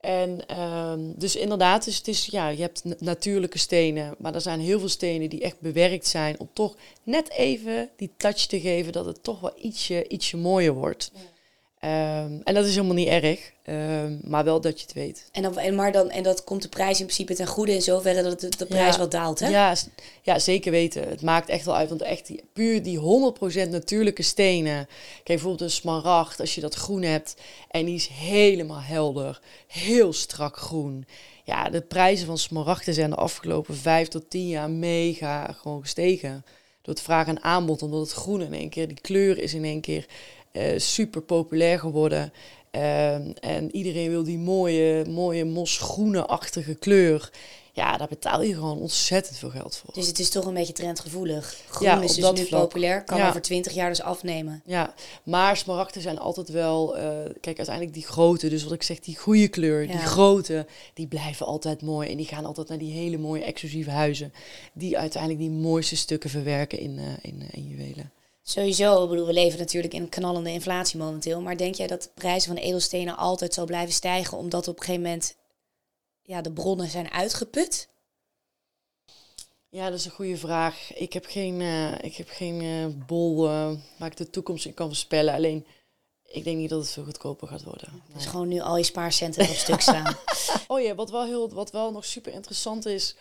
En 0.00 0.60
um, 0.60 1.14
dus 1.16 1.36
inderdaad, 1.36 1.84
dus 1.84 1.96
het 1.96 2.08
is, 2.08 2.26
ja, 2.26 2.48
je 2.48 2.60
hebt 2.60 3.00
natuurlijke 3.00 3.58
stenen, 3.58 4.14
maar 4.18 4.34
er 4.34 4.40
zijn 4.40 4.60
heel 4.60 4.78
veel 4.78 4.88
stenen 4.88 5.30
die 5.30 5.40
echt 5.40 5.60
bewerkt 5.60 6.06
zijn 6.06 6.40
om 6.40 6.48
toch 6.52 6.76
net 7.02 7.30
even 7.30 7.90
die 7.96 8.10
touch 8.16 8.46
te 8.46 8.60
geven 8.60 8.92
dat 8.92 9.04
het 9.04 9.22
toch 9.22 9.40
wel 9.40 9.52
ietsje, 9.56 10.08
ietsje 10.08 10.36
mooier 10.36 10.74
wordt. 10.74 11.10
Um, 11.84 12.40
en 12.44 12.54
dat 12.54 12.64
is 12.64 12.74
helemaal 12.74 12.94
niet 12.94 13.08
erg, 13.08 13.52
um, 13.66 14.20
maar 14.24 14.44
wel 14.44 14.60
dat 14.60 14.80
je 14.80 14.86
het 14.86 14.94
weet. 14.94 15.28
En, 15.32 15.42
dan, 15.42 15.58
en, 15.58 15.74
maar 15.74 15.92
dan, 15.92 16.10
en 16.10 16.22
dat 16.22 16.44
komt 16.44 16.62
de 16.62 16.68
prijs 16.68 16.98
in 16.98 17.04
principe 17.04 17.34
ten 17.34 17.46
goede 17.46 17.74
in 17.74 17.82
zoverre 17.82 18.22
dat 18.22 18.40
de, 18.40 18.48
de 18.48 18.66
prijs 18.66 18.94
ja, 18.94 19.00
wat 19.00 19.10
daalt, 19.10 19.40
hè? 19.40 19.48
Ja, 19.48 19.76
ja, 20.22 20.38
zeker 20.38 20.70
weten. 20.70 21.08
Het 21.08 21.22
maakt 21.22 21.48
echt 21.48 21.64
wel 21.64 21.76
uit, 21.76 21.88
want 21.88 22.02
echt 22.02 22.26
die, 22.26 22.44
puur 22.52 22.82
die 22.82 22.98
100% 23.66 23.68
natuurlijke 23.68 24.22
stenen. 24.22 24.86
Kijk, 24.86 25.24
bijvoorbeeld 25.24 25.60
een 25.60 25.70
smaragd, 25.70 26.40
als 26.40 26.54
je 26.54 26.60
dat 26.60 26.74
groen 26.74 27.02
hebt 27.02 27.36
en 27.70 27.84
die 27.84 27.94
is 27.94 28.06
helemaal 28.06 28.80
helder, 28.80 29.40
heel 29.66 30.12
strak 30.12 30.56
groen. 30.56 31.06
Ja, 31.44 31.70
de 31.70 31.80
prijzen 31.80 32.26
van 32.26 32.38
smaragden 32.38 32.94
zijn 32.94 33.10
de 33.10 33.16
afgelopen 33.16 33.76
5 33.76 34.08
tot 34.08 34.30
10 34.30 34.48
jaar 34.48 34.70
mega 34.70 35.56
gewoon 35.60 35.80
gestegen. 35.80 36.44
Door 36.82 36.94
het 36.94 37.02
vraag 37.02 37.26
en 37.26 37.42
aanbod, 37.42 37.82
omdat 37.82 38.00
het 38.00 38.12
groen 38.12 38.42
in 38.42 38.54
één 38.54 38.68
keer, 38.68 38.88
die 38.88 39.00
kleur 39.00 39.38
is 39.38 39.54
in 39.54 39.64
één 39.64 39.80
keer 39.80 40.06
super 40.76 41.22
populair 41.22 41.78
geworden. 41.78 42.32
Uh, 42.72 43.14
en 43.44 43.76
iedereen 43.76 44.10
wil 44.10 44.24
die 44.24 44.38
mooie, 44.38 45.04
mooie 45.08 45.44
mosgroene-achtige 45.44 46.74
kleur. 46.74 47.30
Ja, 47.72 47.96
daar 47.96 48.08
betaal 48.08 48.42
je 48.42 48.54
gewoon 48.54 48.78
ontzettend 48.78 49.38
veel 49.38 49.50
geld 49.50 49.76
voor. 49.76 49.94
Dus 49.94 50.06
het 50.06 50.18
is 50.18 50.30
toch 50.30 50.44
een 50.46 50.54
beetje 50.54 50.72
trendgevoelig. 50.72 51.56
Groen 51.68 51.88
ja, 51.88 52.00
is 52.00 52.14
dus 52.14 52.32
nu 52.32 52.44
vlak. 52.44 52.60
populair, 52.60 53.04
kan 53.04 53.18
ja. 53.18 53.28
over 53.28 53.42
twintig 53.42 53.72
jaar 53.72 53.88
dus 53.88 54.02
afnemen. 54.02 54.62
Ja, 54.66 54.94
maar 55.22 55.56
smaragden 55.56 56.02
zijn 56.02 56.18
altijd 56.18 56.48
wel... 56.48 56.96
Uh, 56.96 57.02
kijk, 57.40 57.56
uiteindelijk 57.56 57.94
die 57.94 58.06
grote, 58.06 58.48
dus 58.48 58.64
wat 58.64 58.72
ik 58.72 58.82
zeg, 58.82 59.00
die 59.00 59.16
goede 59.16 59.48
kleur, 59.48 59.82
ja. 59.82 59.86
die 59.86 59.98
grote... 59.98 60.66
die 60.94 61.06
blijven 61.06 61.46
altijd 61.46 61.82
mooi. 61.82 62.10
En 62.10 62.16
die 62.16 62.26
gaan 62.26 62.44
altijd 62.44 62.68
naar 62.68 62.78
die 62.78 62.92
hele 62.92 63.18
mooie 63.18 63.44
exclusieve 63.44 63.90
huizen... 63.90 64.32
die 64.72 64.98
uiteindelijk 64.98 65.42
die 65.42 65.50
mooiste 65.50 65.96
stukken 65.96 66.30
verwerken 66.30 66.78
in, 66.78 66.98
uh, 66.98 67.04
in, 67.22 67.40
uh, 67.42 67.48
in 67.50 67.66
juwelen. 67.68 68.12
Sowieso, 68.48 69.02
ik 69.02 69.08
bedoel, 69.08 69.26
we 69.26 69.32
leven 69.32 69.58
natuurlijk 69.58 69.94
in 69.94 70.02
een 70.02 70.08
knallende 70.08 70.50
inflatie 70.50 70.98
momenteel. 70.98 71.40
Maar 71.40 71.56
denk 71.56 71.74
jij 71.74 71.86
dat 71.86 72.02
de 72.02 72.10
prijzen 72.14 72.54
van 72.54 72.62
edelstenen 72.62 73.16
altijd 73.16 73.54
zal 73.54 73.64
blijven 73.66 73.94
stijgen 73.94 74.38
omdat 74.38 74.68
op 74.68 74.76
een 74.76 74.84
gegeven 74.84 75.02
moment 75.02 75.36
ja, 76.22 76.40
de 76.40 76.52
bronnen 76.52 76.88
zijn 76.88 77.10
uitgeput? 77.10 77.88
Ja, 79.68 79.90
dat 79.90 79.98
is 79.98 80.04
een 80.04 80.10
goede 80.10 80.36
vraag. 80.36 80.94
Ik 80.94 81.12
heb 81.12 81.26
geen, 81.26 81.60
uh, 81.60 81.92
ik 82.00 82.16
heb 82.16 82.28
geen 82.28 82.62
uh, 82.62 82.86
bol 83.06 83.44
uh, 83.44 83.70
waar 83.98 84.10
ik 84.10 84.16
de 84.16 84.30
toekomst 84.30 84.66
in 84.66 84.74
kan 84.74 84.86
voorspellen. 84.86 85.34
Alleen, 85.34 85.66
ik 86.24 86.44
denk 86.44 86.56
niet 86.56 86.70
dat 86.70 86.80
het 86.80 86.90
veel 86.90 87.04
goedkoper 87.04 87.48
gaat 87.48 87.64
worden. 87.64 88.02
Dus 88.06 88.22
nee. 88.22 88.30
gewoon 88.30 88.48
nu 88.48 88.60
al 88.60 88.76
je 88.76 88.84
spaarcenten 88.84 89.48
op 89.48 89.54
stuk 89.54 89.80
staan. 89.80 90.16
oh 90.68 90.80
ja, 90.80 90.94
wat 90.94 91.10
wel, 91.10 91.24
heel, 91.24 91.48
wat 91.48 91.70
wel 91.70 91.92
nog 91.92 92.04
super 92.04 92.32
interessant 92.32 92.86
is 92.86 93.14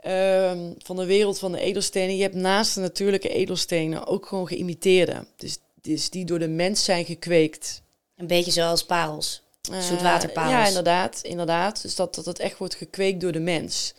ehm, 0.00 0.72
van 0.78 0.96
de 0.96 1.04
wereld 1.04 1.38
van 1.38 1.52
de 1.52 1.60
edelstenen. 1.60 2.16
Je 2.16 2.22
hebt 2.22 2.34
naast 2.34 2.74
de 2.74 2.80
natuurlijke 2.80 3.28
edelstenen 3.28 4.06
ook 4.06 4.26
gewoon 4.26 4.46
geïmiteerde. 4.46 5.24
Dus, 5.36 5.58
dus 5.80 6.10
die 6.10 6.24
door 6.24 6.38
de 6.38 6.48
mens 6.48 6.84
zijn 6.84 7.04
gekweekt. 7.04 7.82
Een 8.16 8.26
beetje 8.26 8.50
zoals 8.50 8.84
parels. 8.84 9.42
Eh, 9.70 9.80
Zoetwaterparels. 9.80 10.52
ja, 10.52 10.66
inderdaad, 10.66 11.20
inderdaad. 11.22 11.82
Dus 11.82 11.94
dat, 11.94 12.14
dat 12.14 12.24
het 12.24 12.38
echt 12.38 12.58
wordt 12.58 12.74
gekweekt 12.74 13.20
door 13.20 13.32
de 13.32 13.40
mens. 13.40 13.94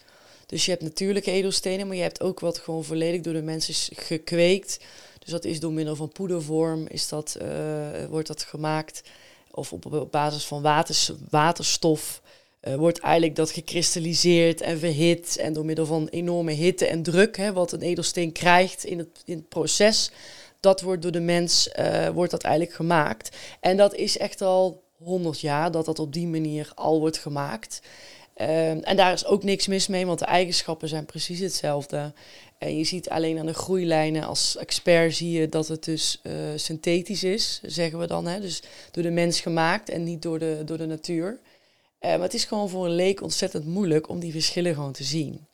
Dus 0.45 0.65
je 0.65 0.71
hebt 0.71 0.83
natuurlijke 0.83 1.31
edelstenen, 1.31 1.87
maar 1.87 1.95
je 1.95 2.01
hebt 2.01 2.21
ook 2.21 2.39
wat 2.39 2.57
gewoon 2.57 2.83
volledig 2.83 3.21
door 3.21 3.33
de 3.33 3.41
mens 3.41 3.69
is 3.69 3.89
gekweekt. 3.93 4.79
Dus 5.19 5.29
dat 5.29 5.45
is 5.45 5.59
door 5.59 5.71
middel 5.71 5.95
van 5.95 6.09
poedervorm, 6.09 6.87
is 6.87 7.07
dat, 7.07 7.35
eh, 7.35 7.47
wordt 8.09 8.27
dat 8.27 8.43
gemaakt. 8.43 9.01
Of 9.51 9.73
op, 9.73 9.85
op 9.85 10.11
basis 10.11 10.45
van 10.45 10.61
waters, 10.61 11.11
waterstof 11.29 12.21
eh, 12.61 12.75
wordt 12.75 12.99
eigenlijk 12.99 13.35
dat 13.35 13.51
gekristalliseerd 13.51 14.61
en 14.61 14.79
verhit. 14.79 15.37
En 15.37 15.53
door 15.53 15.65
middel 15.65 15.85
van 15.85 16.07
enorme 16.07 16.51
hitte 16.51 16.85
en 16.85 17.03
druk, 17.03 17.37
hè, 17.37 17.53
wat 17.53 17.71
een 17.71 17.81
edelsteen 17.81 18.31
krijgt 18.31 18.83
in 18.83 18.97
het, 18.97 19.21
in 19.25 19.37
het 19.37 19.49
proces, 19.49 20.11
dat 20.59 20.81
wordt 20.81 21.01
door 21.01 21.11
de 21.11 21.19
mens 21.19 21.71
eh, 21.71 22.09
wordt 22.09 22.31
dat 22.31 22.43
eigenlijk 22.43 22.75
gemaakt. 22.75 23.37
En 23.59 23.77
dat 23.77 23.95
is 23.95 24.17
echt 24.17 24.41
al 24.41 24.83
100 24.97 25.39
jaar 25.39 25.71
dat 25.71 25.85
dat 25.85 25.99
op 25.99 26.13
die 26.13 26.27
manier 26.27 26.71
al 26.75 26.99
wordt 26.99 27.17
gemaakt. 27.17 27.81
Ehm, 28.33 28.77
en 28.77 28.95
daar 28.97 29.13
is 29.13 29.25
ook 29.25 29.43
niks 29.43 29.67
mis 29.67 29.87
mee, 29.87 30.05
want 30.05 30.19
de 30.19 30.25
eigenschappen 30.25 30.87
zijn 30.87 31.05
precies 31.05 31.39
hetzelfde. 31.39 32.13
En 32.57 32.77
je 32.77 32.83
ziet 32.83 33.09
alleen 33.09 33.39
aan 33.39 33.45
de 33.45 33.53
groeilijnen 33.53 34.23
als 34.23 34.57
expert 34.57 35.15
zie 35.15 35.31
je 35.31 35.49
dat 35.49 35.67
het 35.67 35.83
dus 35.83 36.19
eh, 36.23 36.33
synthetisch 36.55 37.23
is, 37.23 37.61
zeggen 37.65 37.99
we 37.99 38.07
dan. 38.07 38.27
Hè? 38.27 38.39
Dus 38.39 38.61
door 38.91 39.03
de 39.03 39.09
mens 39.09 39.39
gemaakt 39.39 39.89
en 39.89 40.03
niet 40.03 40.21
door 40.21 40.39
de, 40.39 40.61
door 40.65 40.77
de 40.77 40.85
natuur. 40.85 41.39
Eh, 42.01 42.11
maar 42.11 42.21
het 42.21 42.33
is 42.33 42.45
gewoon 42.45 42.69
voor 42.69 42.85
een 42.85 42.95
leek 42.95 43.21
ontzettend 43.21 43.65
moeilijk 43.65 44.09
om 44.09 44.19
die 44.19 44.31
verschillen 44.31 44.73
gewoon 44.73 44.91
te 44.91 45.03
zien. 45.03 45.47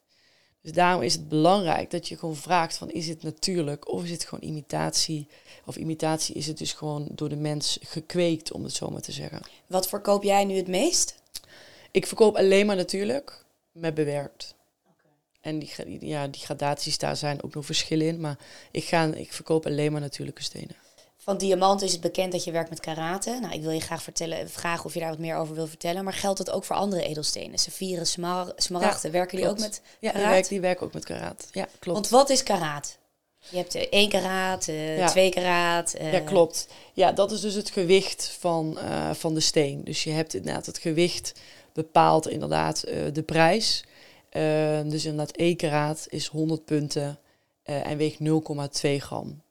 Dus 0.62 0.72
daarom 0.72 1.02
is 1.02 1.14
het 1.14 1.30
belangrijk 1.30 1.92
dat 1.92 2.08
je 2.08 2.18
gewoon 2.18 2.36
vraagt 2.36 2.78
van 2.78 2.92
is 2.92 3.08
het 3.08 3.24
natuurlijk 3.24 3.92
of 3.92 4.04
is 4.04 4.12
het 4.12 4.26
gewoon 4.26 4.50
imitatie? 4.50 5.28
Of 5.66 5.76
imitatie 5.76 6.36
is 6.36 6.48
het 6.48 6.58
dus 6.58 6.74
gewoon 6.74 7.08
door 7.12 7.30
de 7.30 7.36
mens 7.36 7.78
gekweekt, 7.82 8.52
om 8.52 8.64
het 8.64 8.74
zo 8.74 8.90
maar 8.90 9.02
te 9.02 9.12
zeggen. 9.12 9.42
Wat 9.68 9.88
verkoop 9.88 10.24
jij 10.24 10.46
nu 10.46 10.56
het 10.56 10.68
meest? 10.68 11.16
Ik 11.92 12.08
verkoop 12.08 12.36
alleen 12.36 12.66
maar 12.66 12.76
natuurlijk 12.76 13.46
met 13.72 13.94
bewerkt. 13.94 14.56
En 15.42 15.60
die, 15.60 15.72
ja, 16.00 16.28
die 16.28 16.42
gradaties, 16.42 16.98
daar 16.98 17.16
zijn 17.16 17.44
ook 17.44 17.54
nog 17.54 17.66
verschillen 17.66 18.08
in. 18.08 18.20
Maar 18.20 18.38
ik, 18.72 18.84
ga, 18.84 19.14
ik 19.14 19.34
verkoop 19.34 19.66
alleen 19.66 19.92
maar 19.92 20.02
natuurlijke 20.02 20.44
stenen. 20.44 20.76
Van 21.28 21.38
diamant 21.38 21.82
is 21.82 21.92
het 21.92 22.02
bekend 22.02 22.32
dat 22.32 22.44
je 22.44 22.52
werkt 22.52 22.70
met 22.70 22.80
karaten. 22.80 23.42
Nou, 23.42 23.54
ik 23.54 23.62
wil 23.62 23.72
je 23.72 23.80
graag 23.80 24.04
vertellen, 24.04 24.50
vragen 24.50 24.86
of 24.86 24.94
je 24.94 25.00
daar 25.00 25.10
wat 25.10 25.18
meer 25.20 25.36
over 25.36 25.56
wil 25.56 25.68
vertellen. 25.68 26.04
Maar 26.04 26.14
geldt 26.14 26.38
dat 26.38 26.52
ook 26.52 26.64
voor 26.64 26.76
andere 26.76 27.04
edelstenen? 27.04 27.60
Saffieren, 27.60 28.08
smar 28.08 28.52
smaragden, 28.56 29.12
werken 29.12 29.38
die 29.38 29.48
ook 29.50 29.60
met 29.60 29.82
Ja, 29.84 29.92
die 30.00 30.12
karaat? 30.12 30.30
werken, 30.30 30.50
die 30.50 30.62
werken 30.62 30.86
ook 30.86 30.94
met 30.94 31.06
karaat. 31.06 31.48
Ja, 31.52 31.68
klopt. 31.80 32.00
Want 32.00 32.10
wat 32.10 32.30
is 32.30 32.44
karaat? 32.44 32.98
Je 33.50 33.58
hebt 33.58 33.76
eh, 33.76 33.82
één 33.90 34.10
karaat, 34.10 34.68
eh, 34.68 34.98
Ja. 34.98 35.08
twee 35.08 35.30
karaat. 35.30 35.94
eh, 35.94 36.14
Ja, 36.14 36.20
klopt. 36.20 36.68
Ja, 36.94 37.12
dat 37.12 37.32
is 37.32 37.40
dus 37.42 37.54
het 37.54 37.70
gewicht 37.70 38.36
van, 38.40 38.78
van 39.14 39.34
de 39.34 39.40
steen. 39.40 39.84
Dus 39.84 40.04
je 40.04 40.12
hebt 40.12 40.34
inderdaad 40.34 40.66
het 40.66 40.78
gewicht 40.78 41.34
bepaalt 41.74 42.28
inderdaad 42.28 42.80
de 43.14 43.24
prijs. 43.26 43.84
Eh, 44.30 44.42
dus 44.84 45.06
inderdaad, 45.06 45.38
1 45.38 45.56
karaat 45.56 46.06
is 46.10 46.28
100 46.28 46.66
punten 46.66 47.20
en 47.64 47.98
weegt 47.98 48.20
0,2 48.20 48.98
gram. 49.02 49.42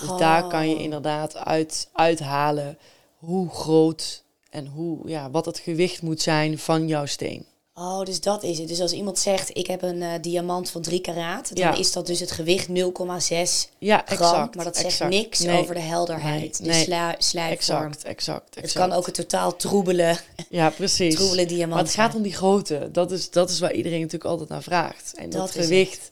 Dus 0.00 0.18
daar 0.18 0.46
kan 0.48 0.68
je 0.68 0.74
Oh. 0.74 0.80
inderdaad 0.80 1.36
uit, 1.36 1.88
uithalen 1.92 2.78
hoe 3.18 3.48
groot 3.50 4.22
en 4.50 4.66
hoe, 4.66 5.08
ja, 5.08 5.30
wat 5.30 5.44
het 5.46 5.58
gewicht 5.58 6.02
moet 6.02 6.22
zijn 6.22 6.58
van 6.58 6.88
jouw 6.88 7.06
steen. 7.06 7.46
Oh, 7.76 8.02
dus 8.02 8.20
dat 8.20 8.42
is 8.42 8.58
het. 8.58 8.68
Dus 8.68 8.80
als 8.80 8.92
iemand 8.92 9.18
zegt, 9.18 9.56
ik 9.56 9.66
heb 9.66 9.82
een 9.82 10.02
eh, 10.02 10.10
diamant 10.20 10.70
van 10.70 10.82
3 10.82 11.00
karaat, 11.00 11.56
dan 11.56 11.64
Ja. 11.66 11.74
is 11.74 11.92
dat 11.92 12.06
dus 12.06 12.20
het 12.20 12.30
gewicht 12.30 12.68
0,6 12.68 13.68
Ja, 13.78 14.02
gram. 14.06 14.18
exact. 14.18 14.54
maar 14.54 14.64
dat 14.64 14.74
zegt 14.76 14.88
exact. 14.88 15.10
niks 15.10 15.38
Nee, 15.38 15.58
over 15.60 15.74
de 15.74 15.80
helderheid, 15.80 16.40
Nee, 16.40 16.50
de 16.68 16.74
nee. 16.74 16.82
sla- 16.84 17.14
slijpvorm. 17.18 17.84
Exact, 17.84 18.04
exact, 18.04 18.54
Het 18.54 18.72
kan 18.72 18.92
ook 18.92 19.06
een 19.06 19.12
totaal 19.12 19.56
troebele, 19.56 20.16
Ja, 20.48 20.70
precies. 20.70 21.14
troebele 21.18 21.46
diamant 21.46 21.70
Maar 21.74 21.82
het 21.82 21.94
gaat 21.94 22.14
om 22.14 22.22
die 22.22 22.34
grootte. 22.34 22.88
Dat 22.92 23.10
is, 23.10 23.30
dat 23.30 23.50
is 23.50 23.60
waar 23.60 23.72
iedereen 23.72 24.00
natuurlijk 24.00 24.30
altijd 24.30 24.48
naar 24.48 24.62
vraagt. 24.62 25.12
En 25.16 25.30
dat, 25.30 25.50
gewicht, 25.50 26.08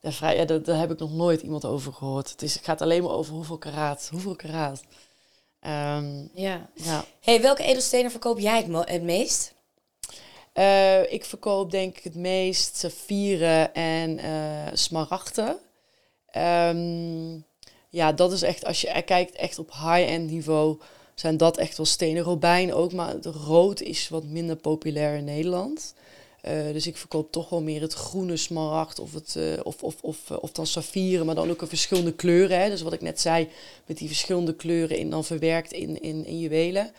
daar, 0.00 0.12
vrij, 0.12 0.36
ja, 0.36 0.44
daar, 0.44 0.62
daar 0.62 0.78
heb 0.78 0.90
ik 0.90 0.98
nog 0.98 1.12
nooit 1.12 1.42
iemand 1.42 1.64
over 1.64 1.92
gehoord. 1.92 2.30
Het, 2.30 2.42
is, 2.42 2.54
het 2.54 2.64
gaat 2.64 2.82
alleen 2.82 3.02
maar 3.02 3.12
over 3.12 3.34
hoeveel 3.34 3.58
karaat. 3.58 4.08
Hoeveel 4.10 4.36
karaat. 4.36 4.82
Ehm, 5.60 6.26
Ja. 6.34 6.68
ja. 6.74 7.04
hey, 7.20 7.40
welke 7.40 7.62
edelstenen 7.62 8.10
verkoop 8.10 8.38
jij 8.38 8.66
het, 8.84 9.02
meest? 9.02 9.54
Eh, 10.52 11.12
ik 11.12 11.24
verkoop 11.24 11.70
denk 11.70 11.96
ik 11.98 12.04
het 12.04 12.14
meest 12.14 12.76
saffieren 12.76 13.74
en 13.74 14.18
eh 14.18 14.66
smaragden. 14.72 15.58
Ehm, 16.26 17.38
ja, 17.88 18.12
dat 18.12 18.32
is 18.32 18.42
echt, 18.42 18.64
als 18.64 18.80
je 18.80 18.88
er 18.88 19.02
kijkt 19.02 19.34
echt 19.34 19.58
op 19.58 19.70
high-end 19.72 20.30
niveau, 20.30 20.78
zijn 21.14 21.36
dat 21.36 21.56
echt 21.56 21.76
wel 21.76 21.86
stenen. 21.86 22.22
Robijn 22.22 22.74
ook, 22.74 22.92
maar 22.92 23.08
het 23.08 23.26
rood 23.26 23.80
is 23.80 24.08
wat 24.08 24.24
minder 24.24 24.56
populair 24.56 25.16
in 25.16 25.24
Nederland. 25.24 25.94
Eh, 26.40 26.72
dus 26.72 26.86
ik 26.86 26.96
verkoop 26.96 27.32
toch 27.32 27.48
wel 27.48 27.62
meer 27.62 27.80
het 27.80 27.92
groene 27.92 28.36
smaragd 28.36 28.98
of, 28.98 29.14
het, 29.14 29.36
eh, 29.36 29.44
of, 29.62 29.82
of, 29.82 29.96
of, 30.02 30.30
eh, 30.30 30.36
of 30.40 30.52
dan 30.52 30.66
saffieren, 30.66 31.26
maar 31.26 31.34
dan 31.34 31.50
ook 31.50 31.62
in 31.62 31.68
verschillende 31.68 32.12
kleuren. 32.12 32.60
Hè. 32.60 32.68
Dus 32.68 32.82
wat 32.82 32.92
ik 32.92 33.00
net 33.00 33.20
zei, 33.20 33.48
met 33.86 33.98
die 33.98 34.08
verschillende 34.08 34.54
kleuren 34.54 34.98
in, 34.98 35.10
dan 35.10 35.24
verwerkt 35.24 35.72
in, 35.72 36.02
in, 36.02 36.26
in 36.26 36.38
juwelen. 36.38 36.92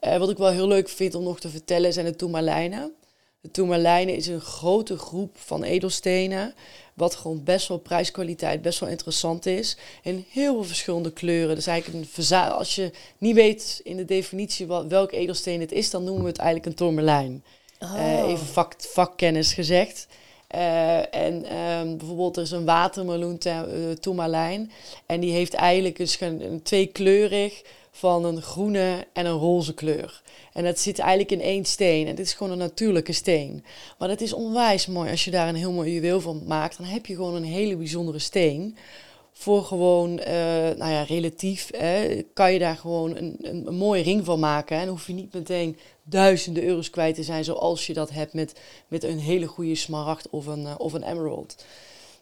Wat 0.00 0.30
ik 0.30 0.36
wel 0.36 0.50
heel 0.50 0.68
leuk 0.68 0.88
vind 0.88 1.14
om 1.14 1.22
nog 1.22 1.40
te 1.40 1.48
vertellen 1.48 1.92
zijn 1.92 2.06
de 2.06 2.16
tourmalijnen. 2.16 2.92
De 3.40 3.50
tourmalijnen 3.50 4.14
is 4.14 4.26
een 4.26 4.40
grote 4.40 4.98
groep 4.98 5.36
van 5.38 5.62
edelstenen, 5.62 6.54
wat 6.94 7.14
gewoon 7.14 7.44
best 7.44 7.68
wel 7.68 7.78
prijskwaliteit 7.78 8.62
best 8.62 8.78
wel 8.80 8.88
interessant 8.88 9.46
is. 9.46 9.76
In 10.02 10.24
heel 10.30 10.54
veel 10.54 10.64
verschillende 10.64 11.12
kleuren. 11.12 11.54
Dus 11.54 11.66
eigenlijk 11.66 12.06
een 12.16 12.34
als 12.36 12.74
je 12.74 12.90
niet 13.18 13.34
weet 13.34 13.80
in 13.84 13.96
de 13.96 14.04
definitie 14.04 14.66
wat, 14.66 14.86
welk 14.86 15.12
edelsteen 15.12 15.60
het 15.60 15.72
is, 15.72 15.90
dan 15.90 16.04
noemen 16.04 16.22
we 16.22 16.28
het 16.28 16.38
eigenlijk 16.38 16.68
een 16.68 16.74
tourmalijn. 16.74 17.42
Oh. 17.80 17.94
Eh, 17.98 18.30
even 18.30 18.46
vak, 18.46 18.74
vakkennis 18.78 19.52
gezegd. 19.52 20.06
Eh, 20.46 21.14
en 21.14 21.44
ehm, 21.44 21.96
bijvoorbeeld 21.96 22.36
er 22.36 22.42
is 22.42 22.50
een 22.50 22.64
watermeloen 22.64 23.38
te- 23.38 23.96
tourmalijn. 24.00 24.70
En 25.06 25.20
die 25.20 25.32
heeft 25.32 25.54
eigenlijk 25.54 25.96
dus 25.96 26.20
een, 26.20 26.60
tweekleurig 26.62 27.62
van 27.92 28.24
een 28.24 28.42
groene 28.42 29.06
en 29.12 29.26
een 29.26 29.38
roze 29.38 29.74
kleur. 29.74 30.22
En 30.52 30.64
dat 30.64 30.78
zit 30.78 30.98
eigenlijk 30.98 31.30
in 31.30 31.40
één 31.40 31.64
steen. 31.64 32.06
En 32.06 32.14
dit 32.14 32.26
is 32.26 32.32
gewoon 32.34 32.52
een 32.52 32.58
natuurlijke 32.58 33.12
steen. 33.12 33.64
Maar 33.98 34.08
het 34.08 34.20
is 34.20 34.32
onwijs 34.32 34.86
mooi 34.86 35.10
als 35.10 35.24
je 35.24 35.30
daar 35.30 35.48
een 35.48 35.54
heel 35.54 35.72
mooi 35.72 35.92
juweel 35.92 36.20
van 36.20 36.42
maakt. 36.46 36.76
Dan 36.76 36.86
heb 36.86 37.06
je 37.06 37.14
gewoon 37.14 37.34
een 37.34 37.44
hele 37.44 37.76
bijzondere 37.76 38.18
steen. 38.18 38.76
Voor 39.32 39.64
gewoon, 39.64 40.14
nou 40.76 40.90
ja, 40.90 41.02
relatief 41.02 41.68
hè, 41.76 42.22
kan 42.34 42.52
je 42.52 42.58
daar 42.58 42.76
gewoon 42.76 43.16
een, 43.16 43.36
een, 43.42 43.66
een 43.66 43.74
mooie 43.74 44.02
ring 44.02 44.24
van 44.24 44.40
maken. 44.40 44.74
hè. 44.74 44.80
En 44.80 44.86
dan 44.88 44.96
hoef 44.96 45.06
je 45.06 45.12
niet 45.12 45.34
meteen 45.34 45.78
duizenden 46.10 46.62
euro's 46.62 46.90
kwijt 46.90 47.14
te 47.14 47.22
zijn 47.22 47.44
zoals 47.44 47.86
je 47.86 47.92
dat 47.92 48.10
hebt 48.10 48.32
met, 48.32 48.52
met 48.88 49.04
een 49.04 49.18
hele 49.18 49.46
goede 49.46 49.74
smaragd 49.74 50.30
of 50.30 50.46
een, 50.46 50.66
eh, 50.66 50.74
of 50.78 50.92
een 50.92 51.02
emerald. 51.02 51.64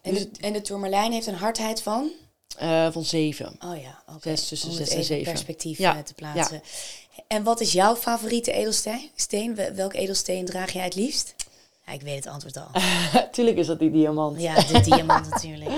En 0.01 0.13
de, 0.13 0.29
en 0.39 0.53
de 0.53 0.61
tourmalijn 0.61 1.11
heeft 1.11 1.27
een 1.27 1.33
hardheid 1.33 1.81
van? 1.81 2.11
Eh, 2.57 2.91
van 2.91 3.03
zeven. 3.03 3.55
Oh 3.65 3.81
ja, 3.81 4.03
oké. 4.15 4.35
Tussen 4.35 4.69
Om 4.69 4.75
zes 4.75 4.79
het 4.79 4.79
en 4.79 4.83
even 4.87 4.97
in 4.97 5.03
zeven. 5.03 5.31
perspectief 5.31 5.77
Ja, 5.77 5.97
eh, 5.97 6.03
te 6.03 6.13
plaatsen. 6.13 6.61
En 7.27 7.43
wat 7.43 7.59
is 7.61 7.71
jouw 7.71 7.95
favoriete 7.95 8.51
edelsteen? 8.51 9.09
Steen? 9.15 9.55
Wel- 9.55 9.71
Welk 9.73 9.93
edelsteen 9.93 10.45
draag 10.45 10.71
jij 10.73 10.83
het 10.83 10.95
liefst? 10.95 11.35
Ja, 11.89 11.95
ik 11.95 12.01
weet 12.01 12.15
het 12.15 12.33
antwoord 12.33 12.57
al. 12.57 12.81
Tuurlijk 13.31 13.57
is 13.57 13.67
dat 13.67 13.79
die 13.79 13.91
diamant. 13.91 14.41
Ja, 14.41 14.55
de 14.55 14.79
diamant 14.79 15.29
natuurlijk. 15.33 15.69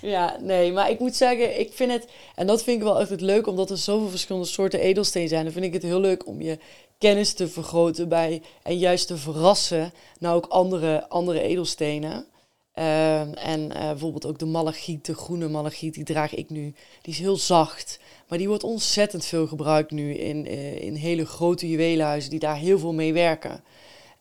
Ja, 0.00 0.36
nee, 0.40 0.72
maar 0.72 0.90
ik 0.90 0.98
moet 0.98 1.16
zeggen, 1.16 1.60
ik 1.60 1.72
vind 1.72 1.92
het, 1.92 2.06
en 2.34 2.46
dat 2.46 2.62
vind 2.62 2.76
ik 2.76 2.82
wel 2.82 3.00
echt 3.00 3.10
het 3.10 3.20
leuk, 3.20 3.46
omdat 3.46 3.70
er 3.70 3.78
zoveel 3.78 4.08
verschillende 4.08 4.46
soorten 4.46 4.80
edelsteen 4.80 5.28
zijn. 5.28 5.44
Dan 5.44 5.52
vind 5.52 5.64
ik 5.64 5.72
het 5.72 5.82
heel 5.82 6.00
leuk 6.00 6.26
om 6.26 6.40
je 6.42 6.58
kennis 6.98 7.32
te 7.32 7.48
vergroten 7.48 8.08
bij, 8.08 8.42
en 8.62 8.78
juist 8.78 9.06
te 9.06 9.16
verrassen 9.16 9.92
naar 10.18 10.34
ook 10.34 10.46
andere, 10.46 11.08
andere 11.08 11.40
edelstenen. 11.40 12.26
Ehm, 12.72 13.32
en 13.32 13.72
eh, 13.72 13.88
bijvoorbeeld 13.88 14.26
ook 14.26 14.38
de 14.38 14.46
malachiet, 14.46 15.06
de 15.06 15.14
groene 15.14 15.48
malachiet, 15.48 15.94
die 15.94 16.04
draag 16.04 16.34
ik 16.34 16.50
nu. 16.50 16.74
Die 17.02 17.12
is 17.12 17.18
heel 17.18 17.36
zacht, 17.36 18.00
maar 18.28 18.38
die 18.38 18.48
wordt 18.48 18.64
ontzettend 18.64 19.24
veel 19.24 19.46
gebruikt 19.46 19.90
nu 19.90 20.14
in, 20.14 20.46
eh, 20.46 20.82
in 20.82 20.94
hele 20.94 21.26
grote 21.26 21.68
juwelenhuizen 21.68 22.30
die 22.30 22.38
daar 22.38 22.56
heel 22.56 22.78
veel 22.78 22.92
mee 22.92 23.12
werken. 23.12 23.62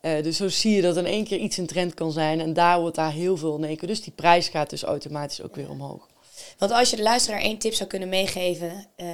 Eh, 0.01 0.23
dus 0.23 0.37
zo 0.37 0.47
zie 0.49 0.75
je 0.75 0.81
dat 0.81 0.97
in 0.97 1.05
één 1.05 1.23
keer 1.23 1.37
iets 1.37 1.57
een 1.57 1.67
trend 1.67 1.93
kan 1.93 2.11
zijn 2.11 2.39
en 2.39 2.53
daar 2.53 2.79
wordt 2.79 2.95
daar 2.95 3.11
heel 3.11 3.37
veel 3.37 3.57
in 3.57 3.63
één 3.63 3.77
keer. 3.77 3.87
Dus 3.87 4.01
die 4.01 4.13
prijs 4.13 4.47
gaat 4.47 4.69
dus 4.69 4.83
automatisch 4.83 5.41
ook 5.41 5.55
weer 5.55 5.69
omhoog. 5.69 6.07
Want 6.57 6.71
als 6.71 6.89
je 6.89 6.95
de 6.95 7.01
luisteraar 7.01 7.39
één 7.41 7.57
tip 7.57 7.73
zou 7.73 7.89
kunnen 7.89 8.09
meegeven 8.09 8.85
eh, 8.95 9.07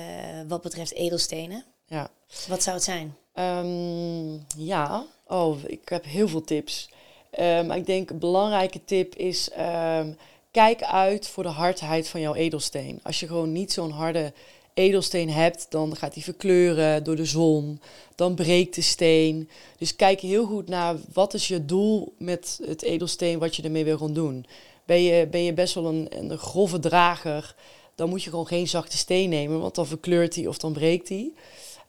wat 0.47 0.61
betreft 0.61 0.93
edelstenen, 0.93 1.63
Ja. 1.87 2.09
wat 2.47 2.63
zou 2.63 2.75
het 2.75 2.85
zijn? 2.85 3.15
Ehm, 3.33 4.33
ja, 4.57 5.05
oh, 5.27 5.57
ik 5.65 5.89
heb 5.89 6.05
heel 6.05 6.27
veel 6.27 6.43
tips. 6.43 6.89
Ehm, 7.31 7.65
maar 7.65 7.77
ik 7.77 7.85
denk 7.85 8.09
een 8.09 8.19
belangrijke 8.19 8.83
tip 8.85 9.15
is: 9.15 9.49
ehm, 9.49 10.13
kijk 10.51 10.83
uit 10.83 11.27
voor 11.27 11.43
de 11.43 11.49
hardheid 11.49 12.07
van 12.07 12.21
jouw 12.21 12.33
edelsteen. 12.35 12.99
Als 13.03 13.19
je 13.19 13.27
gewoon 13.27 13.51
niet 13.51 13.73
zo'n 13.73 13.91
harde 13.91 14.33
edelsteen 14.75 15.29
hebt, 15.29 15.65
dan 15.69 15.95
gaat 15.95 16.13
hij 16.13 16.23
verkleuren 16.23 17.03
door 17.03 17.15
de 17.15 17.25
zon. 17.25 17.81
Dan 18.15 18.35
breekt 18.35 18.75
de 18.75 18.81
steen. 18.81 19.49
Dus 19.77 19.95
kijk 19.95 20.19
heel 20.19 20.45
goed 20.45 20.67
naar 20.67 20.95
wat 21.13 21.33
is 21.33 21.47
je 21.47 21.65
doel 21.65 22.13
met 22.17 22.59
het 22.65 22.81
edelsteen 22.81 23.39
wat 23.39 23.55
je 23.55 23.63
ermee 23.63 23.83
wil 23.83 23.97
gaan 23.97 24.13
doen. 24.13 24.45
Ben 24.85 25.01
je, 25.01 25.27
ben 25.27 25.43
je 25.43 25.53
best 25.53 25.73
wel 25.73 25.85
een, 25.85 26.07
een 26.09 26.37
grove 26.37 26.79
drager, 26.79 27.55
dan 27.95 28.09
moet 28.09 28.23
je 28.23 28.29
gewoon 28.29 28.47
geen 28.47 28.67
zachte 28.67 28.97
steen 28.97 29.29
nemen, 29.29 29.59
want 29.59 29.75
dan 29.75 29.87
verkleurt 29.87 30.35
hij 30.35 30.47
of 30.47 30.57
dan 30.57 30.73
breekt 30.73 31.09
hij. 31.09 31.31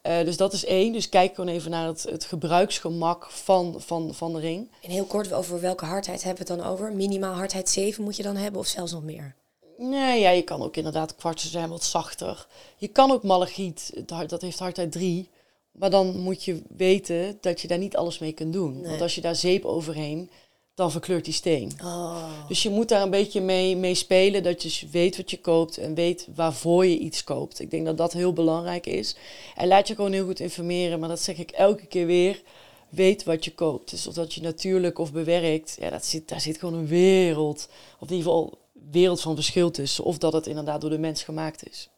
Uh, 0.06 0.24
dus 0.24 0.36
dat 0.36 0.52
is 0.52 0.64
één. 0.64 0.92
Dus 0.92 1.08
kijk 1.08 1.34
gewoon 1.34 1.54
even 1.54 1.70
naar 1.70 1.86
het, 1.86 2.02
het 2.02 2.24
gebruiksgemak 2.24 3.30
van, 3.30 3.74
van, 3.78 4.14
van 4.14 4.32
de 4.32 4.40
ring. 4.40 4.70
En 4.82 4.90
heel 4.90 5.04
kort 5.04 5.32
over 5.32 5.60
welke 5.60 5.84
hardheid 5.84 6.22
hebben 6.22 6.46
we 6.46 6.52
het 6.52 6.60
dan 6.60 6.72
over? 6.72 6.92
Minimaal 6.92 7.34
hardheid 7.34 7.68
7 7.68 8.04
moet 8.04 8.16
je 8.16 8.22
dan 8.22 8.36
hebben 8.36 8.60
of 8.60 8.66
zelfs 8.66 8.92
nog 8.92 9.02
meer? 9.02 9.34
Nee, 9.78 10.20
ja, 10.20 10.30
je 10.30 10.42
kan 10.42 10.62
ook 10.62 10.76
inderdaad 10.76 11.16
kwartsen 11.16 11.50
zijn 11.50 11.68
wat 11.68 11.84
zachter. 11.84 12.46
Je 12.76 12.88
kan 12.88 13.10
ook 13.10 13.22
malachiet, 13.22 14.02
dat 14.26 14.42
heeft 14.42 14.58
hardheid 14.58 14.92
3. 14.92 15.28
Maar 15.72 15.90
dan 15.90 16.18
moet 16.18 16.44
je 16.44 16.62
weten 16.76 17.38
dat 17.40 17.60
je 17.60 17.68
daar 17.68 17.78
niet 17.78 17.96
alles 17.96 18.18
mee 18.18 18.32
kunt 18.32 18.52
doen. 18.52 18.82
Want 18.82 19.00
als 19.00 19.14
je 19.14 19.20
daar 19.20 19.36
zeep 19.36 19.64
overheen, 19.64 20.30
dan 20.74 20.90
verkleurt 20.90 21.24
die 21.24 21.34
steen. 21.34 21.72
Oh. 21.84 22.48
Dus 22.48 22.62
je 22.62 22.70
moet 22.70 22.88
daar 22.88 23.02
een 23.02 23.10
beetje 23.10 23.40
mee, 23.40 23.76
mee 23.76 23.94
spelen, 23.94 24.42
dat 24.42 24.62
je 24.62 24.88
weet 24.88 25.16
wat 25.16 25.30
je 25.30 25.40
koopt 25.40 25.78
en 25.78 25.94
weet 25.94 26.28
waarvoor 26.34 26.86
je 26.86 26.98
iets 26.98 27.24
koopt. 27.24 27.60
Ik 27.60 27.70
denk 27.70 27.86
dat 27.86 27.96
dat 27.96 28.12
heel 28.12 28.32
belangrijk 28.32 28.86
is. 28.86 29.16
En 29.54 29.68
laat 29.68 29.88
je 29.88 29.94
gewoon 29.94 30.12
heel 30.12 30.24
goed 30.24 30.40
informeren, 30.40 30.98
maar 30.98 31.08
dat 31.08 31.20
zeg 31.20 31.38
ik 31.38 31.50
elke 31.50 31.86
keer 31.86 32.06
weer. 32.06 32.42
Weet 32.88 33.24
wat 33.24 33.44
je 33.44 33.54
koopt. 33.54 33.90
Dus 33.90 34.06
of 34.06 34.14
dat 34.14 34.34
je 34.34 34.40
natuurlijk 34.40 34.98
of 34.98 35.12
bewerkt, 35.12 35.76
ja, 35.80 35.90
dat 35.90 36.04
zit, 36.04 36.28
daar 36.28 36.40
zit 36.40 36.58
gewoon 36.58 36.74
een 36.74 36.86
wereld, 36.86 37.68
of 38.00 38.08
in 38.08 38.16
ieder 38.16 38.32
geval 38.32 38.58
wereld 38.90 39.20
van 39.20 39.34
verschil 39.34 39.70
tussen. 39.70 40.04
Of 40.04 40.18
dat 40.18 40.32
het 40.32 40.46
inderdaad 40.46 40.80
door 40.80 40.90
de 40.90 40.98
mens 40.98 41.22
gemaakt 41.22 41.68
is. 41.68 41.90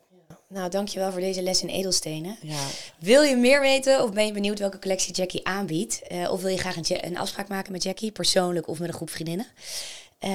Nou, 0.49 0.71
dankjewel 0.71 1.13
voor 1.13 1.21
deze 1.21 1.43
les 1.43 1.63
in 1.63 1.69
edelstenen. 1.69 2.37
Ja. 2.43 2.67
Wil 2.99 3.23
je 3.23 3.37
meer 3.37 3.61
weten 3.61 4.03
of 4.03 4.13
ben 4.13 4.27
je 4.27 4.33
benieuwd 4.33 4.59
welke 4.59 4.79
collectie 4.79 5.15
Jackie 5.15 5.47
aanbiedt? 5.47 6.03
Uh, 6.13 6.31
of 6.31 6.41
wil 6.41 6.51
je 6.51 6.59
graag 6.59 6.77
een, 6.77 7.07
een, 7.07 7.19
afspraak 7.19 7.49
maken 7.49 7.73
met 7.73 7.83
Jackie, 7.83 8.13
persoonlijk 8.13 8.69
of 8.69 8.79
met 8.79 8.89
een 8.89 8.95
groep 8.95 9.11
vriendinnen? 9.11 9.47
Uh, 10.21 10.31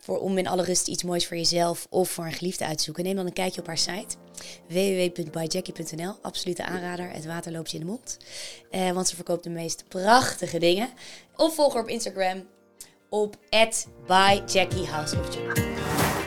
voor, 0.00 0.18
om 0.18 0.38
in 0.38 0.46
alle 0.46 0.62
rust 0.62 0.88
iets 0.88 1.02
moois 1.02 1.26
voor 1.26 1.36
jezelf 1.36 1.86
of 1.90 2.10
voor 2.10 2.24
een 2.24 2.32
geliefde 2.32 2.66
uit 2.66 2.78
te 2.78 2.84
zoeken. 2.84 3.04
Neem 3.04 3.16
dan 3.16 3.26
een 3.26 3.32
kijkje 3.32 3.60
op 3.60 3.66
haar 3.66 3.78
site 3.78 4.16
www.byjackie.nl. 4.66 6.14
Absolute 6.22 6.64
aanrader, 6.64 7.10
het 7.10 7.26
water 7.26 7.52
loopt 7.52 7.70
je 7.70 7.78
in 7.78 7.84
de 7.84 7.90
mond. 7.90 8.16
Uh, 8.70 8.90
want 8.90 9.08
ze 9.08 9.14
verkoopt 9.14 9.44
de 9.44 9.50
meest 9.50 9.84
prachtige 9.88 10.58
dingen. 10.58 10.88
Of 11.36 11.54
volg 11.54 11.72
haar 11.72 11.82
op 11.82 11.88
Instagram 11.88 12.46
op 13.10 13.36
@byjackiehouse 14.06 15.16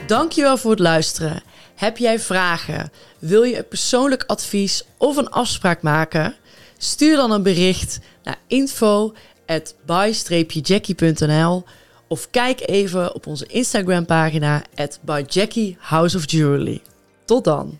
Dankjewel 0.07 0.57
voor 0.57 0.71
het 0.71 0.79
luisteren. 0.79 1.43
Heb 1.75 1.97
jij 1.97 2.19
vragen? 2.19 2.91
Wil 3.19 3.43
je 3.43 3.57
een 3.57 3.67
persoonlijk 3.67 4.23
advies 4.27 4.83
of 4.97 5.17
een 5.17 5.29
afspraak 5.29 5.81
maken? 5.81 6.35
Stuur 6.77 7.15
dan 7.15 7.31
een 7.31 7.43
bericht 7.43 7.99
naar 8.23 8.37
info 8.47 9.13
at 9.45 9.75
by-jackie.nl 9.85 11.63
of 12.07 12.29
kijk 12.29 12.67
even 12.67 13.15
op 13.15 13.27
onze 13.27 13.45
Instagram 13.45 14.05
pagina 14.05 14.61
at 14.75 14.99
by 15.01 15.23
of. 15.27 16.81
Tot 17.25 17.43
dan! 17.43 17.79